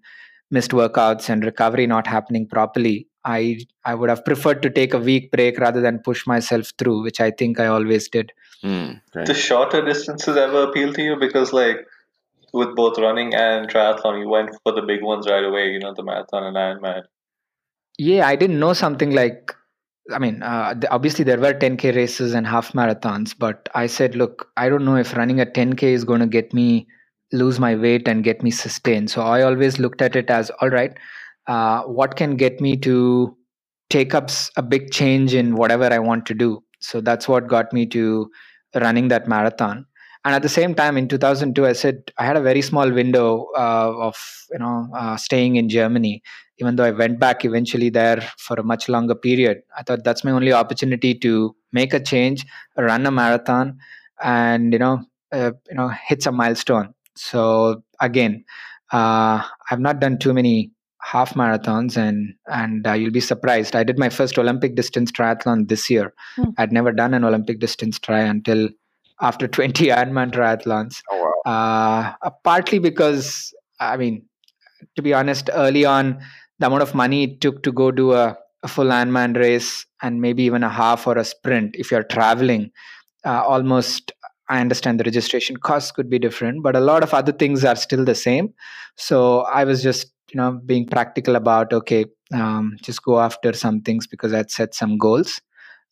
[0.52, 3.08] missed workouts and recovery not happening properly.
[3.26, 7.04] I i would have preferred to take a week break rather than push myself through
[7.04, 8.32] which i think i always did.
[8.64, 11.18] Mm, the shorter distances ever appeal to you?
[11.18, 11.86] Because like
[12.54, 15.94] with both running and triathlon you went for the big ones right away you know
[15.94, 17.04] the marathon and ironman
[18.00, 19.54] yeah i didn't know something like
[20.14, 24.48] i mean uh, obviously there were 10k races and half marathons but i said look
[24.58, 26.88] i don't know if running a 10k is going to get me
[27.32, 29.12] lose my weight and get me sustained.
[29.12, 30.98] So i always looked at it as all right
[31.48, 33.36] uh, what can get me to
[33.90, 36.64] take up a big change in whatever i want to do?
[36.80, 38.32] So that's what got me to
[38.76, 39.86] running that marathon
[40.26, 43.48] and at the same time in 2002 i said i had a very small window
[43.56, 44.18] uh, of
[44.52, 46.22] you know uh, staying in germany.
[46.62, 50.26] Even though i went back eventually there for a much longer period i thought that's
[50.26, 52.46] my only opportunity to make a change
[52.78, 53.78] run a marathon
[54.22, 55.02] and you know
[55.32, 56.94] uh, you know hit some milestone.
[57.16, 58.44] So again
[58.92, 63.74] uh, i've not done too many half marathons and and uh, you'll be surprised.
[63.74, 66.14] I did my first olympic distance triathlon this year.
[66.36, 66.50] Hmm.
[66.58, 68.68] i'd never done an olympic distance try until
[69.22, 71.02] after 20 Ironman triathlons.
[71.10, 72.16] Oh, wow.
[72.22, 74.26] uh, partly because, I mean,
[74.96, 76.20] to be honest, early on,
[76.60, 80.22] the amount of money it took to go do a, a full Ironman race and
[80.22, 82.72] maybe even a half or a sprint if you're traveling,
[83.26, 84.12] uh, almost
[84.50, 87.76] I understand the registration costs could be different, but a lot of other things are
[87.76, 88.54] still the same.
[88.96, 93.82] So I was just, you know, being practical about okay, um, just go after some
[93.82, 95.40] things because I'd set some goals.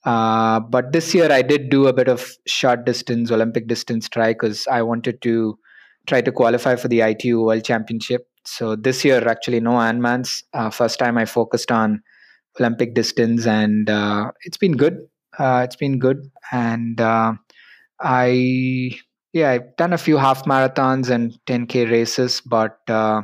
[0.07, 4.31] Uh, but this year I did do a bit of short distance, Olympic distance try
[4.31, 5.59] because I wanted to
[6.07, 8.25] try to qualify for the ITU World Championship.
[8.45, 10.43] So this year, actually, no Ironmans.
[10.53, 12.01] Uh, first time I focused on
[12.57, 14.99] Olympic distance, and uh, it's been good.
[15.37, 17.33] Uh, it's been good, and uh,
[17.99, 18.91] I
[19.33, 23.23] yeah, I've done a few half marathons and 10k races, but uh,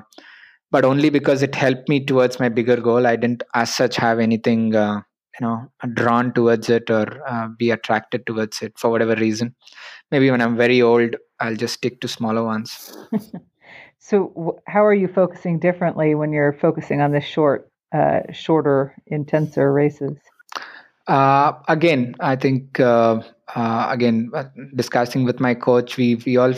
[0.69, 3.07] but only because it helped me towards my bigger goal.
[3.07, 4.75] I didn't, as such, have anything
[5.39, 9.55] you know drawn towards it or uh, be attracted towards it for whatever reason.
[10.11, 12.95] Maybe when I'm very old, I'll just stick to smaller ones.
[13.99, 19.71] so, how are you focusing differently when you're focusing on the short, uh, shorter, intenser
[19.73, 20.17] races?
[21.07, 23.21] Uh, again, I think uh,
[23.55, 26.53] uh, again uh, discussing with my coach, we we all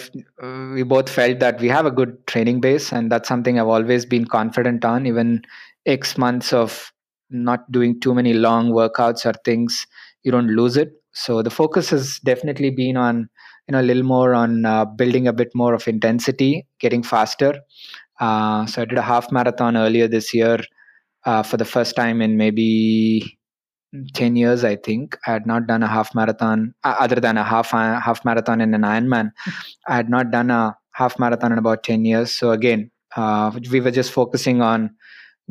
[0.73, 4.05] we both felt that we have a good training base, and that's something I've always
[4.05, 5.07] been confident on.
[5.07, 5.43] Even
[5.87, 6.91] X months of
[7.29, 9.85] not doing too many long workouts or things,
[10.23, 10.91] you don't lose it.
[11.13, 13.29] So the focus has definitely been on
[13.67, 17.55] you know a little more on uh, building a bit more of intensity, getting faster.
[18.19, 20.59] Uh, so I did a half marathon earlier this year
[21.43, 23.37] for the first time in maybe
[24.13, 27.43] 10 years i think i had not done a half marathon uh, other than a
[27.43, 29.31] half uh, half marathon and an ironman
[29.87, 33.79] i had not done a half marathon in about 10 years so again uh, we
[33.79, 34.89] were just focusing on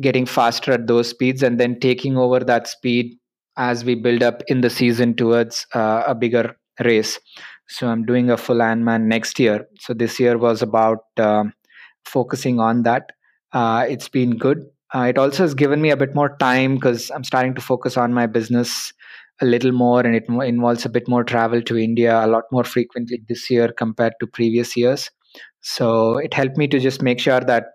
[0.01, 3.17] getting faster at those speeds and then taking over that speed
[3.57, 7.19] as we build up in the season towards uh, a bigger race.
[7.67, 9.65] So i'm doing a full ironman next year.
[9.79, 11.53] So this year was about um,
[12.05, 13.11] focusing on that.
[13.53, 14.65] Uh, it's been good.
[14.93, 17.97] Uh, it also has given me a bit more time because I'm starting to focus
[17.97, 18.93] on my business
[19.41, 22.63] a little more, and it involves a bit more travel to India a lot more
[22.63, 25.09] frequently this year compared to previous years.
[25.61, 27.65] So it helped me to just make sure that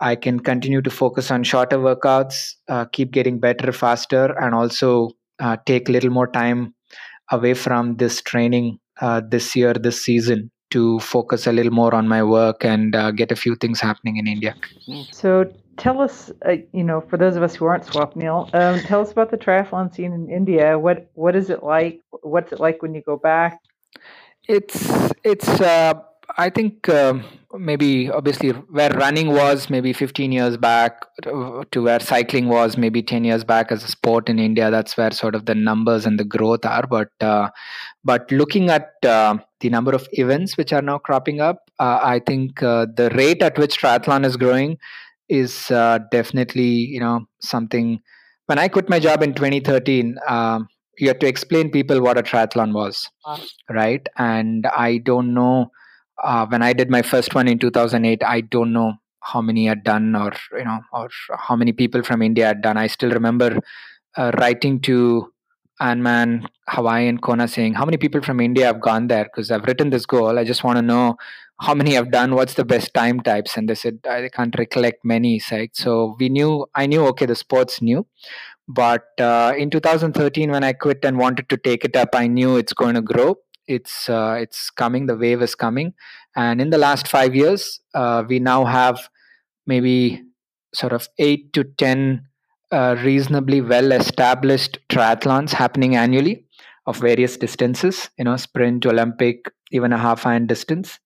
[0.00, 5.10] I can continue to focus on shorter workouts, uh, keep getting better faster, and also
[5.40, 6.74] uh, take a little more time
[7.30, 12.06] away from this training uh, this year, this season, to focus a little more on
[12.08, 14.54] my work and uh, get a few things happening in India.
[15.10, 19.00] So tell us, uh, you know, for those of us who aren't Swapnil, um, tell
[19.00, 20.78] us about the triathlon scene in India.
[20.78, 22.00] What what is it like?
[22.22, 23.60] What's it like when you go back?
[24.48, 25.48] It's it's.
[26.36, 27.24] I think um,
[27.54, 33.24] maybe obviously where running was maybe 15 years back to where cycling was maybe 10
[33.24, 34.70] years back as a sport in India.
[34.70, 36.86] That's where sort of the numbers and the growth are.
[36.86, 37.48] But uh,
[38.04, 42.20] but looking at uh, the number of events which are now cropping up, uh, I
[42.20, 44.78] think uh, the rate at which triathlon is growing
[45.28, 48.00] is uh, definitely you know something
[48.46, 50.68] when i quit my job in 2013 um,
[50.98, 53.38] you had to explain people what a triathlon was wow.
[53.70, 55.70] right and i don't know
[56.22, 59.82] uh, when i did my first one in 2008 i don't know how many had
[59.84, 63.58] done or you know or how many people from india had done i still remember
[64.16, 65.32] uh, writing to
[65.80, 69.22] Ironman Hawaii and Kona saying, How many people from India have gone there?
[69.22, 70.36] Because I've written this goal.
[70.36, 71.16] I just want to know
[71.60, 75.04] how many have done what's the best time types and they said i can't recollect
[75.04, 75.40] many
[75.72, 78.06] so we knew i knew okay the sport's new
[78.68, 82.56] but uh, in 2013 when i quit and wanted to take it up i knew
[82.56, 83.36] it's going to grow
[83.68, 85.94] it's uh, it's coming the wave is coming.
[86.36, 89.08] And in the last 5 years uh, we now have
[89.66, 90.22] maybe
[90.74, 92.26] sort of 8 to 10
[92.70, 96.44] uh, reasonably well established triathlons happening annually
[96.86, 100.98] of various distances you know sprint olympic even a half iron distance.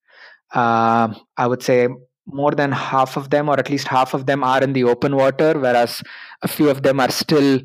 [0.55, 1.89] Uh, I would say
[2.27, 5.17] more than half of them, or at least half of them, are in the open
[5.17, 6.03] water, whereas
[6.43, 7.61] a few of them are still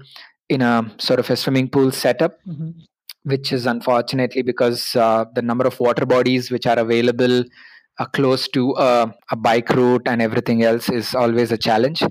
[0.49, 2.71] in a sort of a swimming pool setup, mm-hmm.
[3.31, 7.43] Which is unfortunately because uh, the number of water bodies which are available
[7.99, 12.03] uh, close to a bike route and everything else is always a challenge.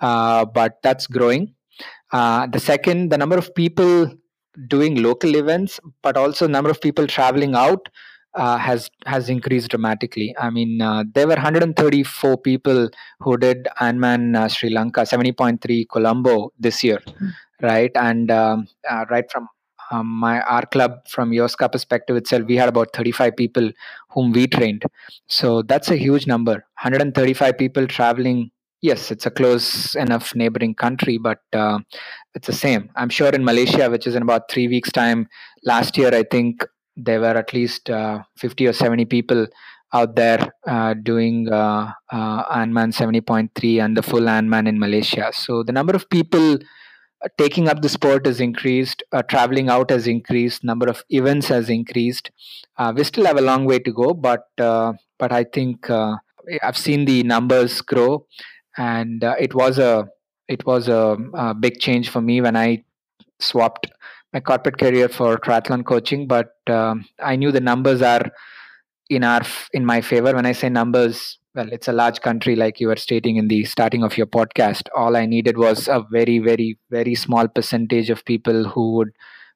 [0.00, 1.54] Uh, but that's growing.
[2.12, 4.10] Uh, the second, the number of people
[4.68, 7.88] doing local events, but also number of people traveling out
[8.34, 10.34] uh, has has increased dramatically.
[10.38, 12.88] I mean, uh, there were 134 people
[13.20, 17.28] who did Ironman uh, Sri Lanka 70.3 Colombo this year, mm-hmm.
[17.62, 17.90] right?
[17.94, 19.48] And um, uh, right from
[19.90, 23.70] um, my our club from Yoska perspective itself, we had about 35 people
[24.10, 24.84] whom we trained.
[25.28, 26.52] So that's a huge number.
[26.82, 28.50] 135 people traveling.
[28.82, 31.78] Yes, it's a close enough neighboring country, but uh,
[32.34, 32.90] it's the same.
[32.94, 35.28] I'm sure in Malaysia, which is in about three weeks' time,
[35.64, 36.64] last year I think
[36.96, 39.46] there were at least uh, 50 or 70 people
[39.92, 45.30] out there uh, doing uh, uh, Ironman 70.3 and the full Ironman in Malaysia.
[45.32, 46.58] So the number of people
[47.38, 51.68] taking up the sport has increased, uh, traveling out has increased, number of events has
[51.70, 52.30] increased.
[52.76, 57.04] Uh, we still have a long way to go, but but I think I've seen
[57.04, 58.26] the numbers grow,
[58.76, 60.08] and it was a
[60.48, 62.84] it was a, a big change for me when I
[63.40, 63.88] swapped
[64.32, 68.30] my corporate career for triathlon coaching, but um, I knew the numbers are
[69.08, 69.42] in our
[69.72, 70.34] in my favor.
[70.34, 73.64] When I say numbers, well, it's a large country, like you were stating in the
[73.64, 74.88] starting of your podcast.
[74.94, 79.12] All I needed was a very, very, very small percentage of people who would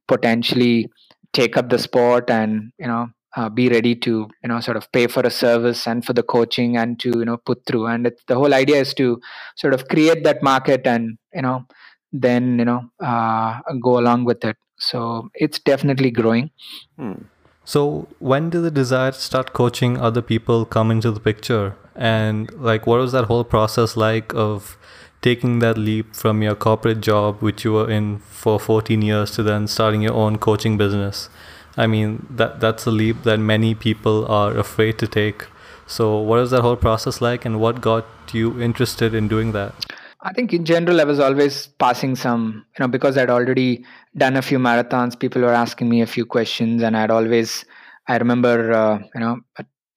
[0.09, 0.89] potentially
[1.33, 4.91] take up the sport and you know uh, be ready to you know sort of
[4.93, 8.07] pay for a service and for the coaching and to you know put through and
[8.09, 9.21] it, the whole idea is to
[9.57, 11.65] sort of create that market and you know
[12.13, 16.51] then you know uh, go along with it so it's definitely growing
[16.99, 17.23] Hmm.
[17.65, 21.77] So, when did the desire to start coaching other people come into the picture?
[21.95, 24.77] And, like, what was that whole process like of
[25.23, 29.43] taking that leap from your corporate job, which you were in for 14 years, to
[29.43, 31.29] then starting your own coaching business?
[31.77, 35.47] I mean, that that's a leap that many people are afraid to take.
[35.87, 39.75] So, what was that whole process like, and what got you interested in doing that?
[40.23, 43.85] I think in general, I was always passing some, you know, because I'd already
[44.17, 45.19] done a few marathons.
[45.19, 47.65] People were asking me a few questions, and I'd always,
[48.07, 49.41] I remember, uh, you know,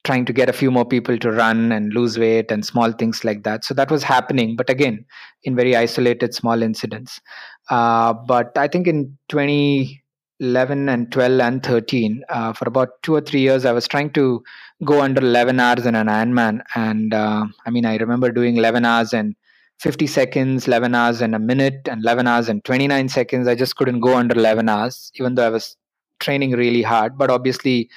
[0.05, 3.23] trying to get a few more people to run and lose weight and small things
[3.25, 3.65] like that.
[3.65, 5.05] So that was happening, but again,
[5.43, 7.19] in very isolated, small incidents.
[7.69, 13.21] Uh, but I think in 2011 and 12 and 13, uh, for about two or
[13.21, 14.41] three years, I was trying to
[14.85, 18.85] go under 11 hours in an Ironman, and uh, I mean, I remember doing 11
[18.85, 19.35] hours and
[19.79, 23.47] 50 seconds, 11 hours and a minute, and 11 hours and 29 seconds.
[23.47, 25.75] I just couldn't go under 11 hours, even though I was
[26.19, 27.17] training really hard.
[27.17, 27.89] But obviously,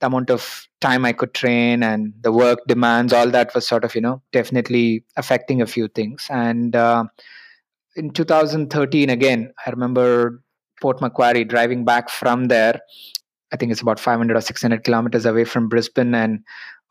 [0.00, 3.84] the amount of time I could train and the work demands, all that was sort
[3.84, 6.26] of, you know, definitely affecting a few things.
[6.30, 7.04] And uh,
[7.96, 10.42] in 2013, again, I remember
[10.80, 12.80] Port Macquarie driving back from there.
[13.52, 16.14] I think it's about 500 or 600 kilometers away from Brisbane.
[16.14, 16.40] And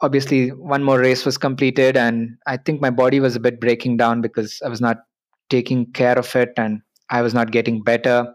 [0.02, 3.98] obviously one more race was completed and i think my body was a bit breaking
[3.98, 4.98] down because i was not
[5.50, 8.28] taking care of it and i was not getting better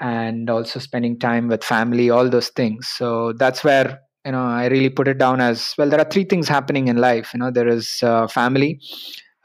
[0.00, 2.88] and also spending time with family all those things.
[2.88, 6.24] So that's where you know i really put it down as well there are three
[6.24, 7.32] things happening in life.
[7.34, 8.80] You know there is uh, family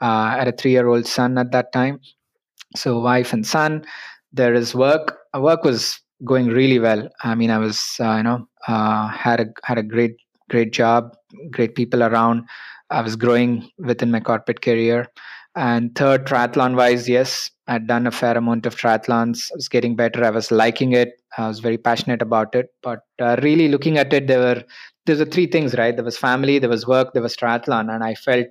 [0.02, 2.00] uh, i had a three year old son at that time
[2.76, 3.84] so wife and son.
[4.32, 5.18] There is work.
[5.34, 7.08] Work was going really well.
[7.22, 10.16] I mean i was uh, you know uh, had a had a great
[10.50, 11.16] great job,
[11.50, 12.44] great people around.
[12.90, 15.06] I was growing within my corporate career.
[15.56, 19.50] And third, triathlon wise, yes, I'd done a fair amount of triathlons.
[19.52, 20.24] I was getting better.
[20.24, 21.12] I was liking it.
[21.38, 22.66] I was very passionate about it.
[22.82, 24.62] But uh, really looking at it, there were
[25.06, 25.94] there were three things, right?
[25.94, 28.46] There was family, there was work, there was triathlon, and I felt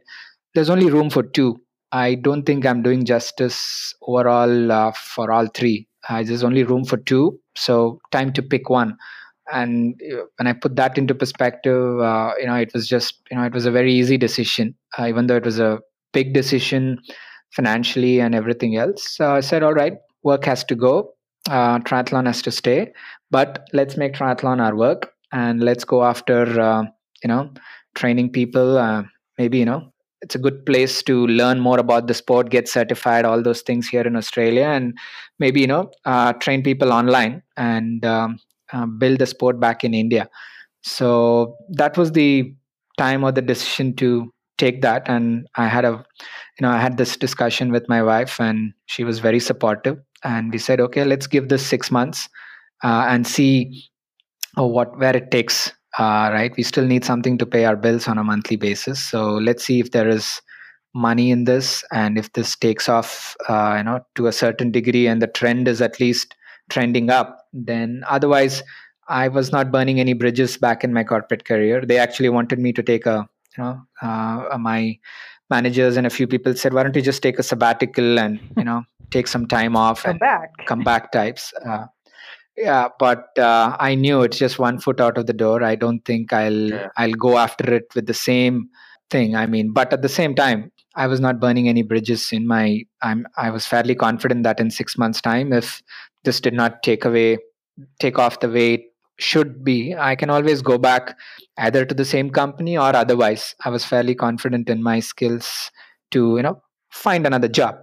[0.54, 1.60] there's only room for two.
[1.92, 5.88] I don't think I'm doing justice overall uh, for all three.
[6.08, 8.98] Uh, there's only room for two, so time to pick one
[9.52, 13.38] and uh, when i put that into perspective uh, you know it was just you
[13.38, 15.80] know it was a very easy decision uh, even though it was a
[16.14, 17.00] big decision
[17.52, 19.16] financially and everything else.
[19.18, 21.14] So i said all right work has to go.
[21.50, 22.90] Uh, triathlon has to stay
[23.30, 26.84] but let's make triathlon our work and let's go after uh,
[27.22, 27.52] you know
[27.96, 29.04] training people uh,
[29.38, 29.92] maybe you know
[30.22, 33.90] it's a good place to learn more about the sport get certified all those things
[33.90, 34.98] here in australia and
[35.38, 35.92] maybe you know
[36.40, 38.40] train people online and um,
[38.74, 40.30] uh, build the sport back in India.
[40.82, 42.54] So that was the
[42.98, 45.08] time or the decision to take that.
[45.08, 46.06] And I had a,
[46.60, 49.98] you know, I had this discussion with my wife, and she was very supportive.
[50.24, 52.30] And we said, okay, let's give this six months
[52.84, 53.84] uh, and see
[54.58, 55.72] uh, what where it takes.
[56.00, 59.02] Uh, right, we still need something to pay our bills on a monthly basis.
[59.04, 60.42] So let's see if there is
[60.96, 65.08] money in this and if this takes off uh, you know to a certain degree
[65.08, 66.36] and the trend is at least
[66.70, 67.48] trending up.
[67.54, 68.64] Then otherwise
[69.10, 71.82] i was not burning any bridges back in my corporate career.
[71.86, 74.98] They actually wanted me to take a you know uh, my
[75.50, 78.64] managers and a few people said why don't you just take a sabbatical and you
[78.64, 80.52] know take some time off come and back.
[80.66, 81.54] come back types.
[81.66, 81.86] Uh,
[82.56, 85.64] yeah but uh, i knew it's just one foot out of the door.
[85.64, 86.88] I don't think i'll Yeah.
[86.98, 88.70] i'll go after it with the same
[89.10, 92.48] thing i mean but at the same time i was not burning any bridges in
[92.48, 95.82] my i'm i was fairly confident that in 6 months time if
[96.24, 97.38] this did not take away
[98.00, 98.82] take off the way it
[99.20, 99.96] should be.
[99.96, 101.18] I can always go back
[101.58, 103.56] either to the same company or otherwise.
[103.64, 105.72] I was fairly confident in my skills
[106.12, 106.62] to you know
[106.92, 107.76] find another job.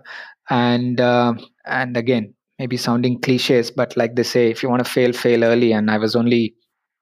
[0.49, 1.35] And uh,
[1.67, 5.45] and again maybe sounding cliches but like they say if you want to fail fail
[5.45, 5.73] early.
[5.73, 6.55] And i was only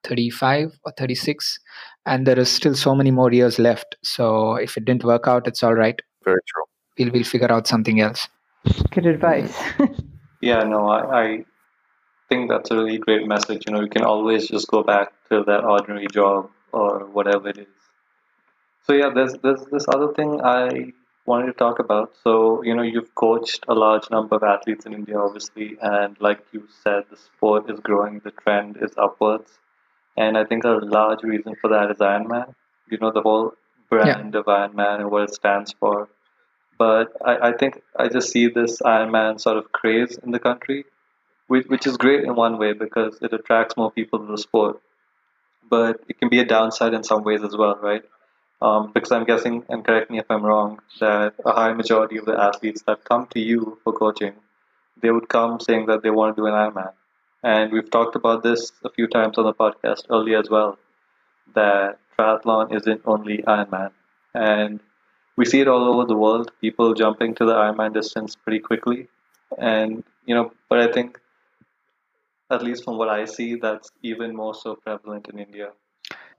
[0.05, 1.59] 35 or 36
[2.07, 3.97] and there is still so many more years left.
[4.03, 6.01] So if it didn't work out it's all right.
[6.25, 6.65] Very true.
[6.99, 8.29] we'll we'll figure out something else.
[8.91, 9.57] Good advice
[10.41, 11.45] Yeah, no, I, I
[12.29, 13.65] think that's a really great message.
[13.67, 17.59] You know, you can always just go back to that ordinary job or whatever it
[17.59, 17.67] is.
[18.87, 20.93] So yeah, there's there's this other thing I
[21.27, 22.15] wanted to talk about.
[22.25, 26.41] So, you know, you've coached a large number of athletes in India, obviously, and like
[26.53, 29.51] you said, the sport is growing, the trend is upwards.
[30.17, 32.55] And I think a large reason for that is Ironman.
[32.91, 33.53] You know, the whole
[33.91, 36.09] brand of Ironman and what it stands for.
[36.79, 40.85] But I, I think I just see this Ironman sort of craze in the country,
[41.49, 44.81] which, which is great in one way because it attracts more people to the sport.
[45.71, 48.03] but it can be a downside in some ways as well, right?
[48.61, 52.25] Um, because I'm guessing, and correct me if I'm wrong, that a high majority of
[52.27, 54.35] the athletes that come to you for coaching,
[55.01, 56.93] they would come saying that they want to do an Ironman.
[57.43, 60.79] And we've talked about this a few times on the podcast earlier as well,
[61.55, 63.93] that triathlon isn't only Ironman.
[64.35, 64.81] And
[65.39, 69.07] we see it all over the world, people jumping to the Ironman distance pretty quickly.
[69.57, 71.21] And, you know, but I think,
[72.51, 75.71] at least from what I see, that's even more so prevalent in India.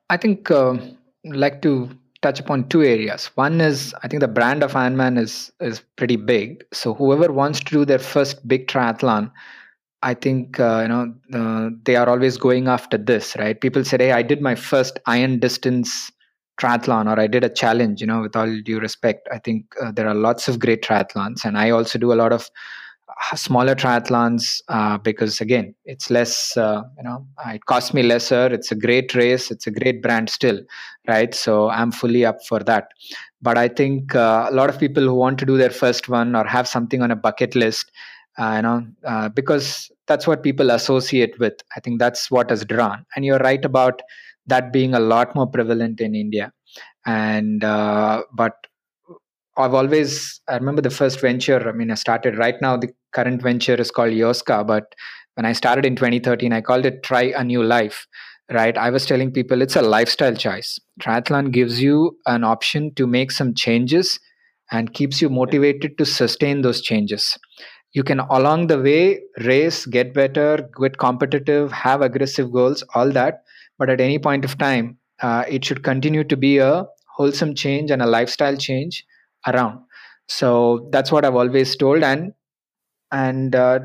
[0.09, 0.77] I think uh,
[1.23, 1.89] like to
[2.21, 3.27] touch upon two areas.
[3.35, 6.65] One is I think the brand of Ironman is is pretty big.
[6.73, 9.31] So whoever wants to do their first big triathlon,
[10.01, 13.61] I think uh, you know uh, they are always going after this, right?
[13.61, 16.11] People say, "Hey, I did my first iron distance
[16.59, 19.91] triathlon, or I did a challenge." You know, with all due respect, I think uh,
[19.91, 22.49] there are lots of great triathlons, and I also do a lot of
[23.35, 28.45] smaller triathlons uh, because again it's less uh, you know uh, it costs me lesser
[28.47, 30.59] it's a great race it's a great brand still
[31.07, 31.33] right?
[31.33, 32.89] So i'm fully up for that.
[33.41, 36.35] But i think uh, a lot of people who want to do their first one
[36.35, 37.91] or have something on a bucket list
[38.37, 41.53] uh, you know uh, because that's what people associate with.
[41.77, 43.05] I think that's what has drawn.
[43.15, 44.01] And you're right about
[44.49, 46.51] that being a lot more prevalent in india
[47.05, 48.55] and uh, but
[49.57, 51.67] I've always I remember the first venture.
[51.67, 52.77] I mean, I started right now.
[52.77, 54.95] The current venture is called Yoska, but
[55.35, 58.07] when I started in 2013, I called it Try a New Life.
[58.51, 58.77] Right?
[58.77, 60.79] I was telling people it's a lifestyle choice.
[61.01, 64.19] Triathlon gives you an option to make some changes
[64.71, 67.37] and keeps you motivated to sustain those changes.
[67.91, 73.43] You can along the way race, get better, get competitive, have aggressive goals, all that.
[73.79, 76.85] But at any point of time, uh, it should continue to be a
[77.17, 79.05] wholesome change and a lifestyle change
[79.47, 79.81] around.
[80.27, 82.03] So that's what i've always told.
[82.03, 82.33] And
[83.11, 83.79] and uh,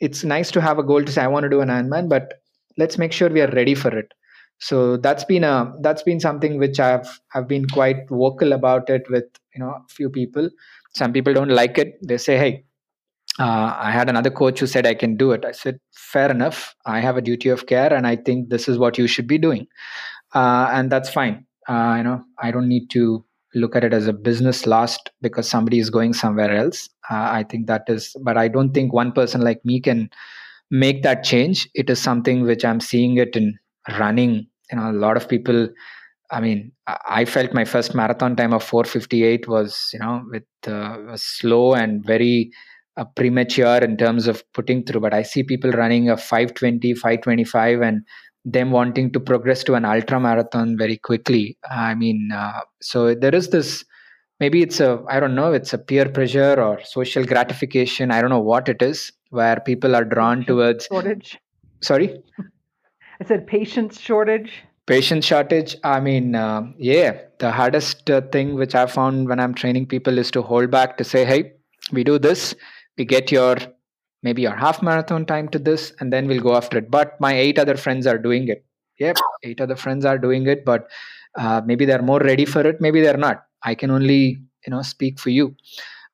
[0.00, 2.34] it's nice to have a goal to say i want to do an ironman but
[2.76, 4.12] let's make sure we are ready for it.
[4.60, 9.08] So that's been a that's been something which i've have been quite vocal about it
[9.10, 9.24] with
[9.54, 10.50] you know a few people.
[10.94, 11.98] Some people don't like it.
[12.06, 12.64] They say hey
[13.38, 15.44] uh, i had another coach who said i can do it.
[15.44, 16.74] I said fair enough.
[16.86, 19.38] I have a duty of care and i think this is what you should be
[19.38, 19.66] doing.
[20.34, 21.46] Uh, and that's fine.
[21.68, 23.24] Uh, you know i don't need to
[23.54, 26.88] look at it as a business lost because somebody is going somewhere else.
[27.10, 30.08] Uh, i think that is but i don't think one person like me can
[30.70, 31.68] make that change.
[31.74, 33.58] It is something which i'm seeing it in
[33.98, 34.46] running.
[34.70, 35.68] You know a lot of people
[36.30, 36.70] i mean
[37.08, 42.04] i felt my first marathon time of 458 was you know with uh, slow and
[42.04, 42.50] very
[42.98, 47.80] uh, premature in terms of putting through but i see people running a 520 525
[47.80, 48.02] and
[48.52, 51.58] them wanting to progress to an ultra marathon very quickly.
[51.70, 53.84] I mean uh, so there is this
[54.40, 58.10] maybe it's a i don't know it's a peer pressure or social gratification.
[58.10, 61.38] I don't know what it is where people are drawn towards shortage.
[61.82, 62.22] Sorry?
[63.20, 64.52] I said patience shortage.
[64.86, 69.52] Patience shortage i mean uh, yeah the hardest uh, thing which i found when i'm
[69.52, 71.52] training people is to hold back to say hey
[71.92, 72.54] we do this
[72.98, 73.56] we get your
[74.22, 76.90] maybe your half marathon time to this and then we'll go after it.
[76.90, 78.64] But my eight other friends are doing it.
[78.98, 80.88] Yep eight other friends are doing it but
[81.38, 83.44] uh, maybe they're more ready for it maybe they're not.
[83.62, 85.54] I can only you know speak for you.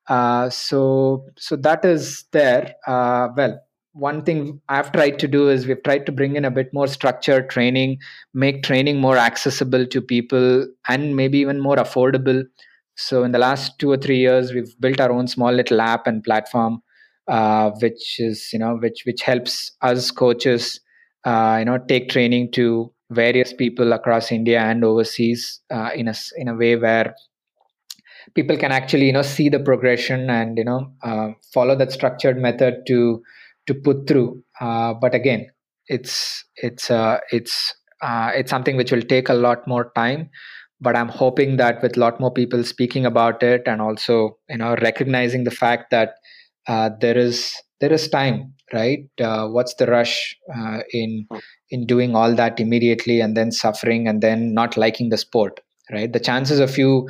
[0.07, 2.75] Uh, so so that is there.
[2.87, 3.59] Uh, well
[3.95, 6.85] one thing i've tried to do is we've tried to bring in a bit more
[6.85, 7.97] structured training
[8.33, 12.43] make training more accessible to people and maybe even more affordable
[12.95, 16.07] so in the last two or three years we've built our own small little app
[16.07, 16.81] and platform
[17.27, 20.79] uh, which is you know which which helps us coaches
[21.25, 26.13] uh, you know take training to various people across India and overseas uh, in a
[26.37, 27.15] in a way where
[28.33, 32.37] people can actually you know see the progression and you know uh, follow that structured
[32.37, 33.21] method to
[33.67, 34.43] to put through.
[34.61, 35.47] Uh, but again,
[35.87, 37.73] it's it's uh, it's
[38.03, 40.29] it's something which will take a lot more time
[40.81, 44.57] but i'm hoping that with a lot more people speaking about it and also you
[44.57, 46.15] know recognizing the fact that
[46.67, 49.07] uh, there is there is time right?
[49.21, 51.37] Uh, what's the rush uh, in hmm.
[51.69, 55.59] in doing all that immediately and then suffering and then not liking the sport
[55.91, 56.11] right?
[56.11, 57.07] The chances of you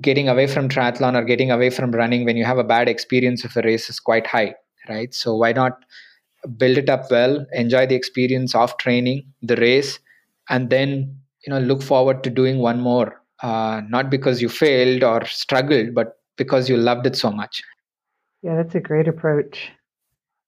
[0.00, 3.44] getting away from triathlon or getting away from running when you have a bad experience
[3.44, 4.54] of a race is quite high
[4.88, 5.12] right?
[5.14, 5.72] So why not
[6.56, 10.00] build it up well enjoy the experience of training the race
[10.48, 11.16] and then
[11.46, 15.94] you know look forward to doing one more uh, not because you failed or struggled
[15.94, 17.62] but because you loved it so much
[18.42, 19.70] yeah, that's a great approach.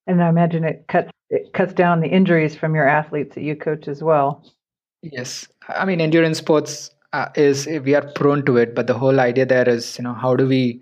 [0.07, 3.55] And I imagine it cuts it cuts down the injuries from your athletes that you
[3.55, 4.43] coach as well.
[5.01, 9.19] Yes, I mean endurance sports uh, is we are prone to it, but the whole
[9.19, 10.81] idea there is you know how do we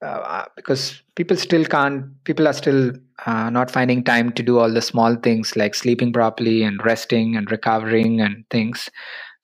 [0.00, 2.92] uh, because people still can't people are still
[3.26, 7.36] uh, not finding time to do all the small things like sleeping properly and resting
[7.36, 8.88] and recovering and things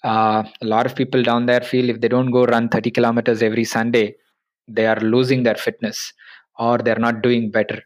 [0.04, 3.42] uh, a lot of people down there feel if they don't go run 30 kilometers
[3.42, 4.14] every sunday
[4.68, 6.12] they are losing their fitness
[6.58, 7.80] or they're not doing better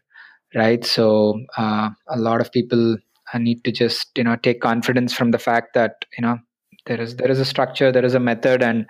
[0.55, 0.85] right?
[0.85, 2.97] So uh, a lot of people
[3.33, 6.37] uh, need to just you know take confidence from the fact that you know
[6.85, 8.85] there is there is a structure there is a method and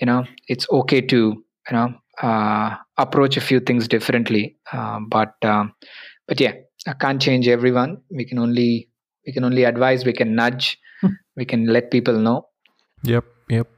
[0.00, 4.56] you know it's okay to you know uh, approach a few things differently.
[4.72, 5.72] Uh, but um,
[6.28, 6.52] but yeah
[6.86, 7.98] i can't change everyone.
[8.10, 8.88] We can only
[9.26, 11.14] we can only advise we can nudge hmm.
[11.36, 12.46] we can let people know
[13.04, 13.68] yep yep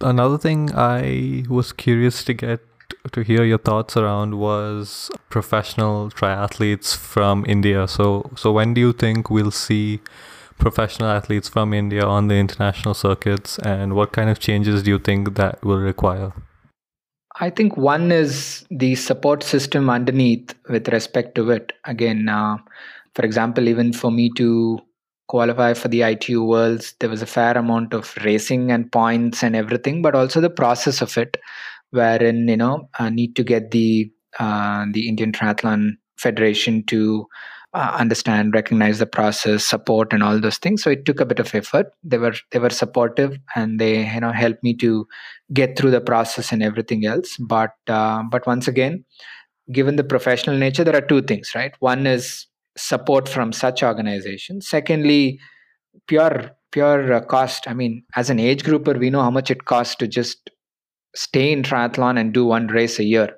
[0.00, 2.60] another thing i was curious to get
[3.12, 8.92] to hear your thoughts around was professional triathletes from india so so when do you
[8.92, 10.00] think we'll see
[10.58, 14.98] professional athletes from India on the international circuits, and what kind of changes do you
[14.98, 16.32] think that will require?
[17.40, 21.72] I think one is the support system underneath with respect to it.
[21.84, 22.58] Again, uh,
[23.14, 24.78] for example, even for me to
[25.28, 29.56] qualify for the ITU Worlds, there was a fair amount of racing and points and
[29.56, 31.36] everything, but also the process of it,
[31.90, 37.26] wherein you know I need to get the uh, the Indian Triathlon Federation to
[37.74, 40.82] uh, understand recognize the process support and all those things.
[40.82, 41.86] So it took a bit of effort.
[42.02, 45.06] They were they were supportive and they you know helped me to
[45.52, 47.36] get through the process and everything else.
[47.38, 49.04] But uh, but once again
[49.72, 51.72] given the professional nature there are two things right?
[51.80, 52.46] One is
[52.76, 55.38] support from such organizations secondly
[56.06, 57.68] pure pure uh, cost.
[57.68, 60.50] I mean as an age grouper we know how much it costs to just
[61.14, 63.36] stay in triathlon and do one race a year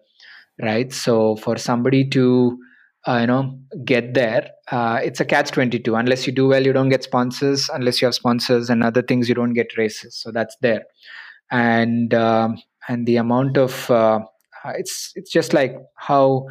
[0.62, 0.92] right?
[0.92, 2.58] So for somebody to
[3.06, 6.72] uh, you know get there uh, it's a catch 22 unless you do well you
[6.72, 7.70] don't get sponsors.
[7.72, 10.16] Unless you have sponsors and other things you don't get races.
[10.16, 10.84] So that's there.
[11.50, 12.58] And um,
[12.88, 14.20] and the amount of uh,
[14.74, 16.46] it's it's just like how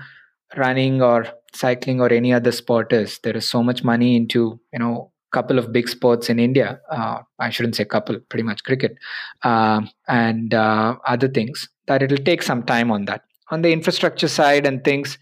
[0.57, 4.79] running or cycling or any other sport is there is so much money into you
[4.79, 6.79] know couple of big sports in india.
[6.89, 8.97] Uh, i shouldn't say couple pretty much cricket.
[9.43, 13.21] Um, and uh, other things that it'll take some time on that.
[13.51, 15.17] On the infrastructure side and things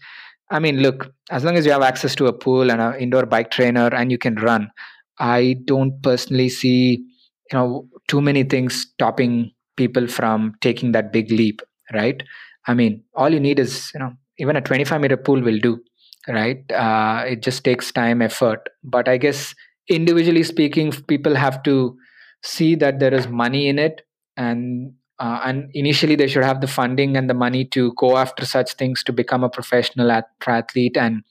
[0.50, 3.26] I mean, look, as long as you have access to a pool and an indoor
[3.26, 4.70] bike trainer and you can run,
[5.18, 7.04] I don't personally see,
[7.50, 11.62] you know, too many things stopping people from taking that big leap,
[11.92, 12.22] right?
[12.66, 15.80] I mean, all you need is, you know, even a 25 meter pool will do,
[16.28, 16.70] right?
[16.72, 18.68] Uh, it just takes time, effort.
[18.82, 19.54] But I guess
[19.88, 21.96] individually speaking, people have to
[22.42, 24.02] see that there is money in it
[24.36, 28.44] and uh, and initially they should have the funding and the money to go after
[28.44, 30.08] such things to become a professional
[30.40, 31.22] triathlete and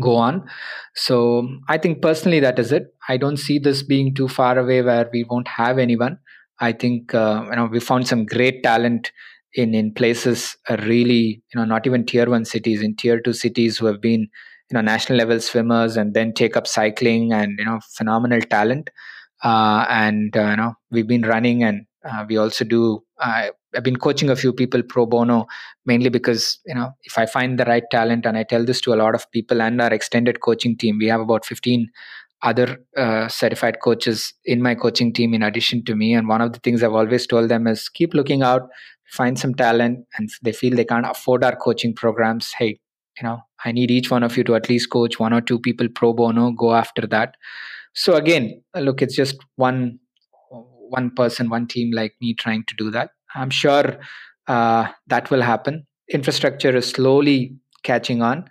[0.00, 0.44] go on
[0.96, 4.82] so i think personally that is it i don't see this being too far away
[4.82, 6.18] where we won't have anyone
[6.60, 9.12] i think uh, you know we found some great talent
[9.54, 13.32] in in places uh, really you know not even tier 1 cities in tier 2
[13.32, 17.58] cities who have been you know national level swimmers and then take up cycling and
[17.58, 18.90] you know phenomenal talent
[19.42, 23.02] uh, and uh, you know we've been running and uh, we also do.
[23.18, 25.46] I've been coaching a few people pro bono
[25.86, 28.92] mainly because you know if I find the right talent, and I tell this to
[28.92, 31.88] a lot of people and our extended coaching team, we have about 15
[32.42, 36.12] other uh, certified coaches in my coaching team in addition to me.
[36.12, 38.68] And one of the things I've always told them is keep looking out,
[39.06, 42.52] find some talent, and they feel they can't afford our coaching programs.
[42.52, 42.78] Hey,
[43.16, 45.58] you know, I need each one of you to at least coach one or two
[45.58, 46.50] people pro bono.
[46.50, 47.36] Go after that.
[47.94, 49.98] So again, look, it's just one
[50.50, 53.10] one person, one team like me trying to do that.
[53.34, 53.98] I'm sure
[54.46, 55.86] uh, that will happen.
[56.08, 58.44] Infrastructure is slowly catching on,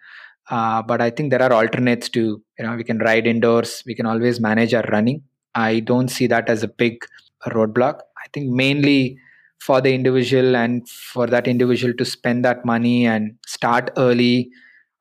[0.50, 3.84] uh, but I think there are alternates to you know we can ride indoors.
[3.86, 5.24] We can always manage our running.
[5.56, 7.06] I don't see that as a big
[7.48, 8.00] roadblock.
[8.18, 9.18] I think mainly
[9.66, 14.50] for the individual and for that individual to spend that money and start early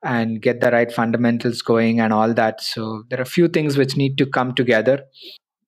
[0.03, 2.61] and get the right fundamentals going and all that.
[2.61, 5.03] So there are a few things which need to come together,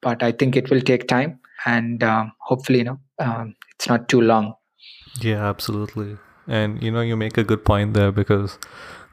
[0.02, 4.08] but I think it will take time and um, hopefully you know um, it's not
[4.08, 4.54] too long.
[5.20, 6.18] Yeah absolutely.
[6.48, 8.58] And you know you make a good point there because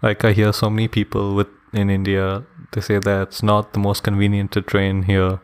[0.03, 3.79] like i hear so many people with in india they say that it's not the
[3.79, 5.41] most convenient to train here.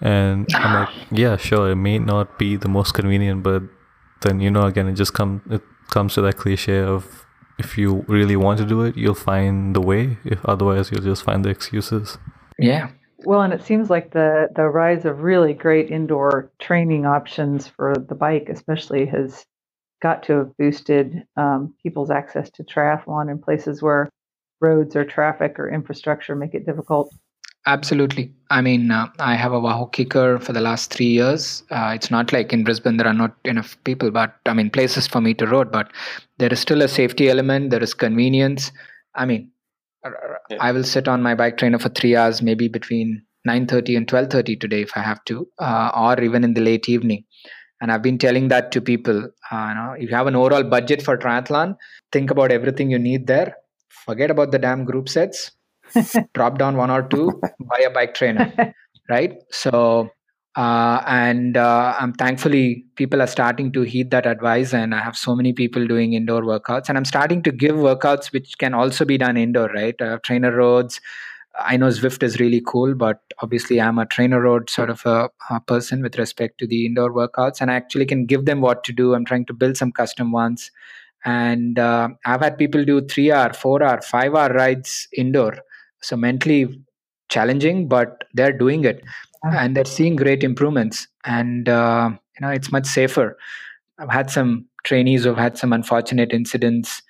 [0.00, 3.62] And i'm like yeah sure it may not be the most convenient but
[4.22, 7.24] then you know again it just come it comes to that cliche of
[7.58, 10.18] if you really want to do it you'll find the way.
[10.24, 12.18] If otherwise you'll just find the excuses.
[12.58, 12.90] Yeah.
[13.24, 17.94] Well, and it seems like the the rise of really great indoor training options for
[18.08, 19.44] the bike, especially, has
[20.00, 24.08] got to have boosted um, people's access to triathlon in places where
[24.60, 27.12] roads or traffic or infrastructure make it difficult.
[27.68, 28.32] Absolutely.
[28.50, 31.64] I mean, uh, I have a Wahoo KICKR for the last three years.
[31.70, 35.06] Uh, it's not like in Brisbane there are not enough people, but I mean, places
[35.06, 35.70] for me to road.
[35.70, 35.92] But
[36.38, 37.68] there is still a safety element.
[37.68, 38.72] There is convenience.
[39.14, 39.50] I mean,
[40.02, 40.56] yeah.
[40.60, 44.58] I will sit on my bike trainer for three hours, maybe between 9:30 and 12:30
[44.58, 47.24] today if I have to, uh, or even in the late evening.
[47.82, 49.28] And I've been telling that to people.
[49.52, 51.76] Uh, you know, if you have an overall budget for triathlon,
[52.12, 53.56] think about everything you need there.
[54.06, 55.50] Forget about the damn group sets
[56.34, 58.52] drop down one or two, buy a bike trainer,
[59.08, 59.34] right?
[59.50, 60.10] So,
[60.56, 65.16] uh, and uh, I'm thankfully people are starting to heed that advice, and I have
[65.16, 69.04] so many people doing indoor workouts, and I'm starting to give workouts which can also
[69.04, 69.94] be done indoor, right?
[70.00, 71.00] Uh, TrainerRoads.
[71.60, 75.60] I know Zwift is really cool, but obviously I'm a TrainerRoad sort of a, a,
[75.60, 78.92] person with respect to the indoor workouts, and I actually can give them what to
[78.92, 79.14] do.
[79.14, 80.70] I'm trying to build some custom ones,
[81.24, 85.58] and uh, I've had people do three hour, four hour, five hour rides indoor
[86.00, 86.80] so mentally
[87.28, 89.02] challenging but they're doing it.
[89.42, 91.06] And they're seeing great improvements.
[91.24, 93.36] And uh, you know it's much safer.
[93.98, 97.02] I've had some trainees who've had some unfortunate incidents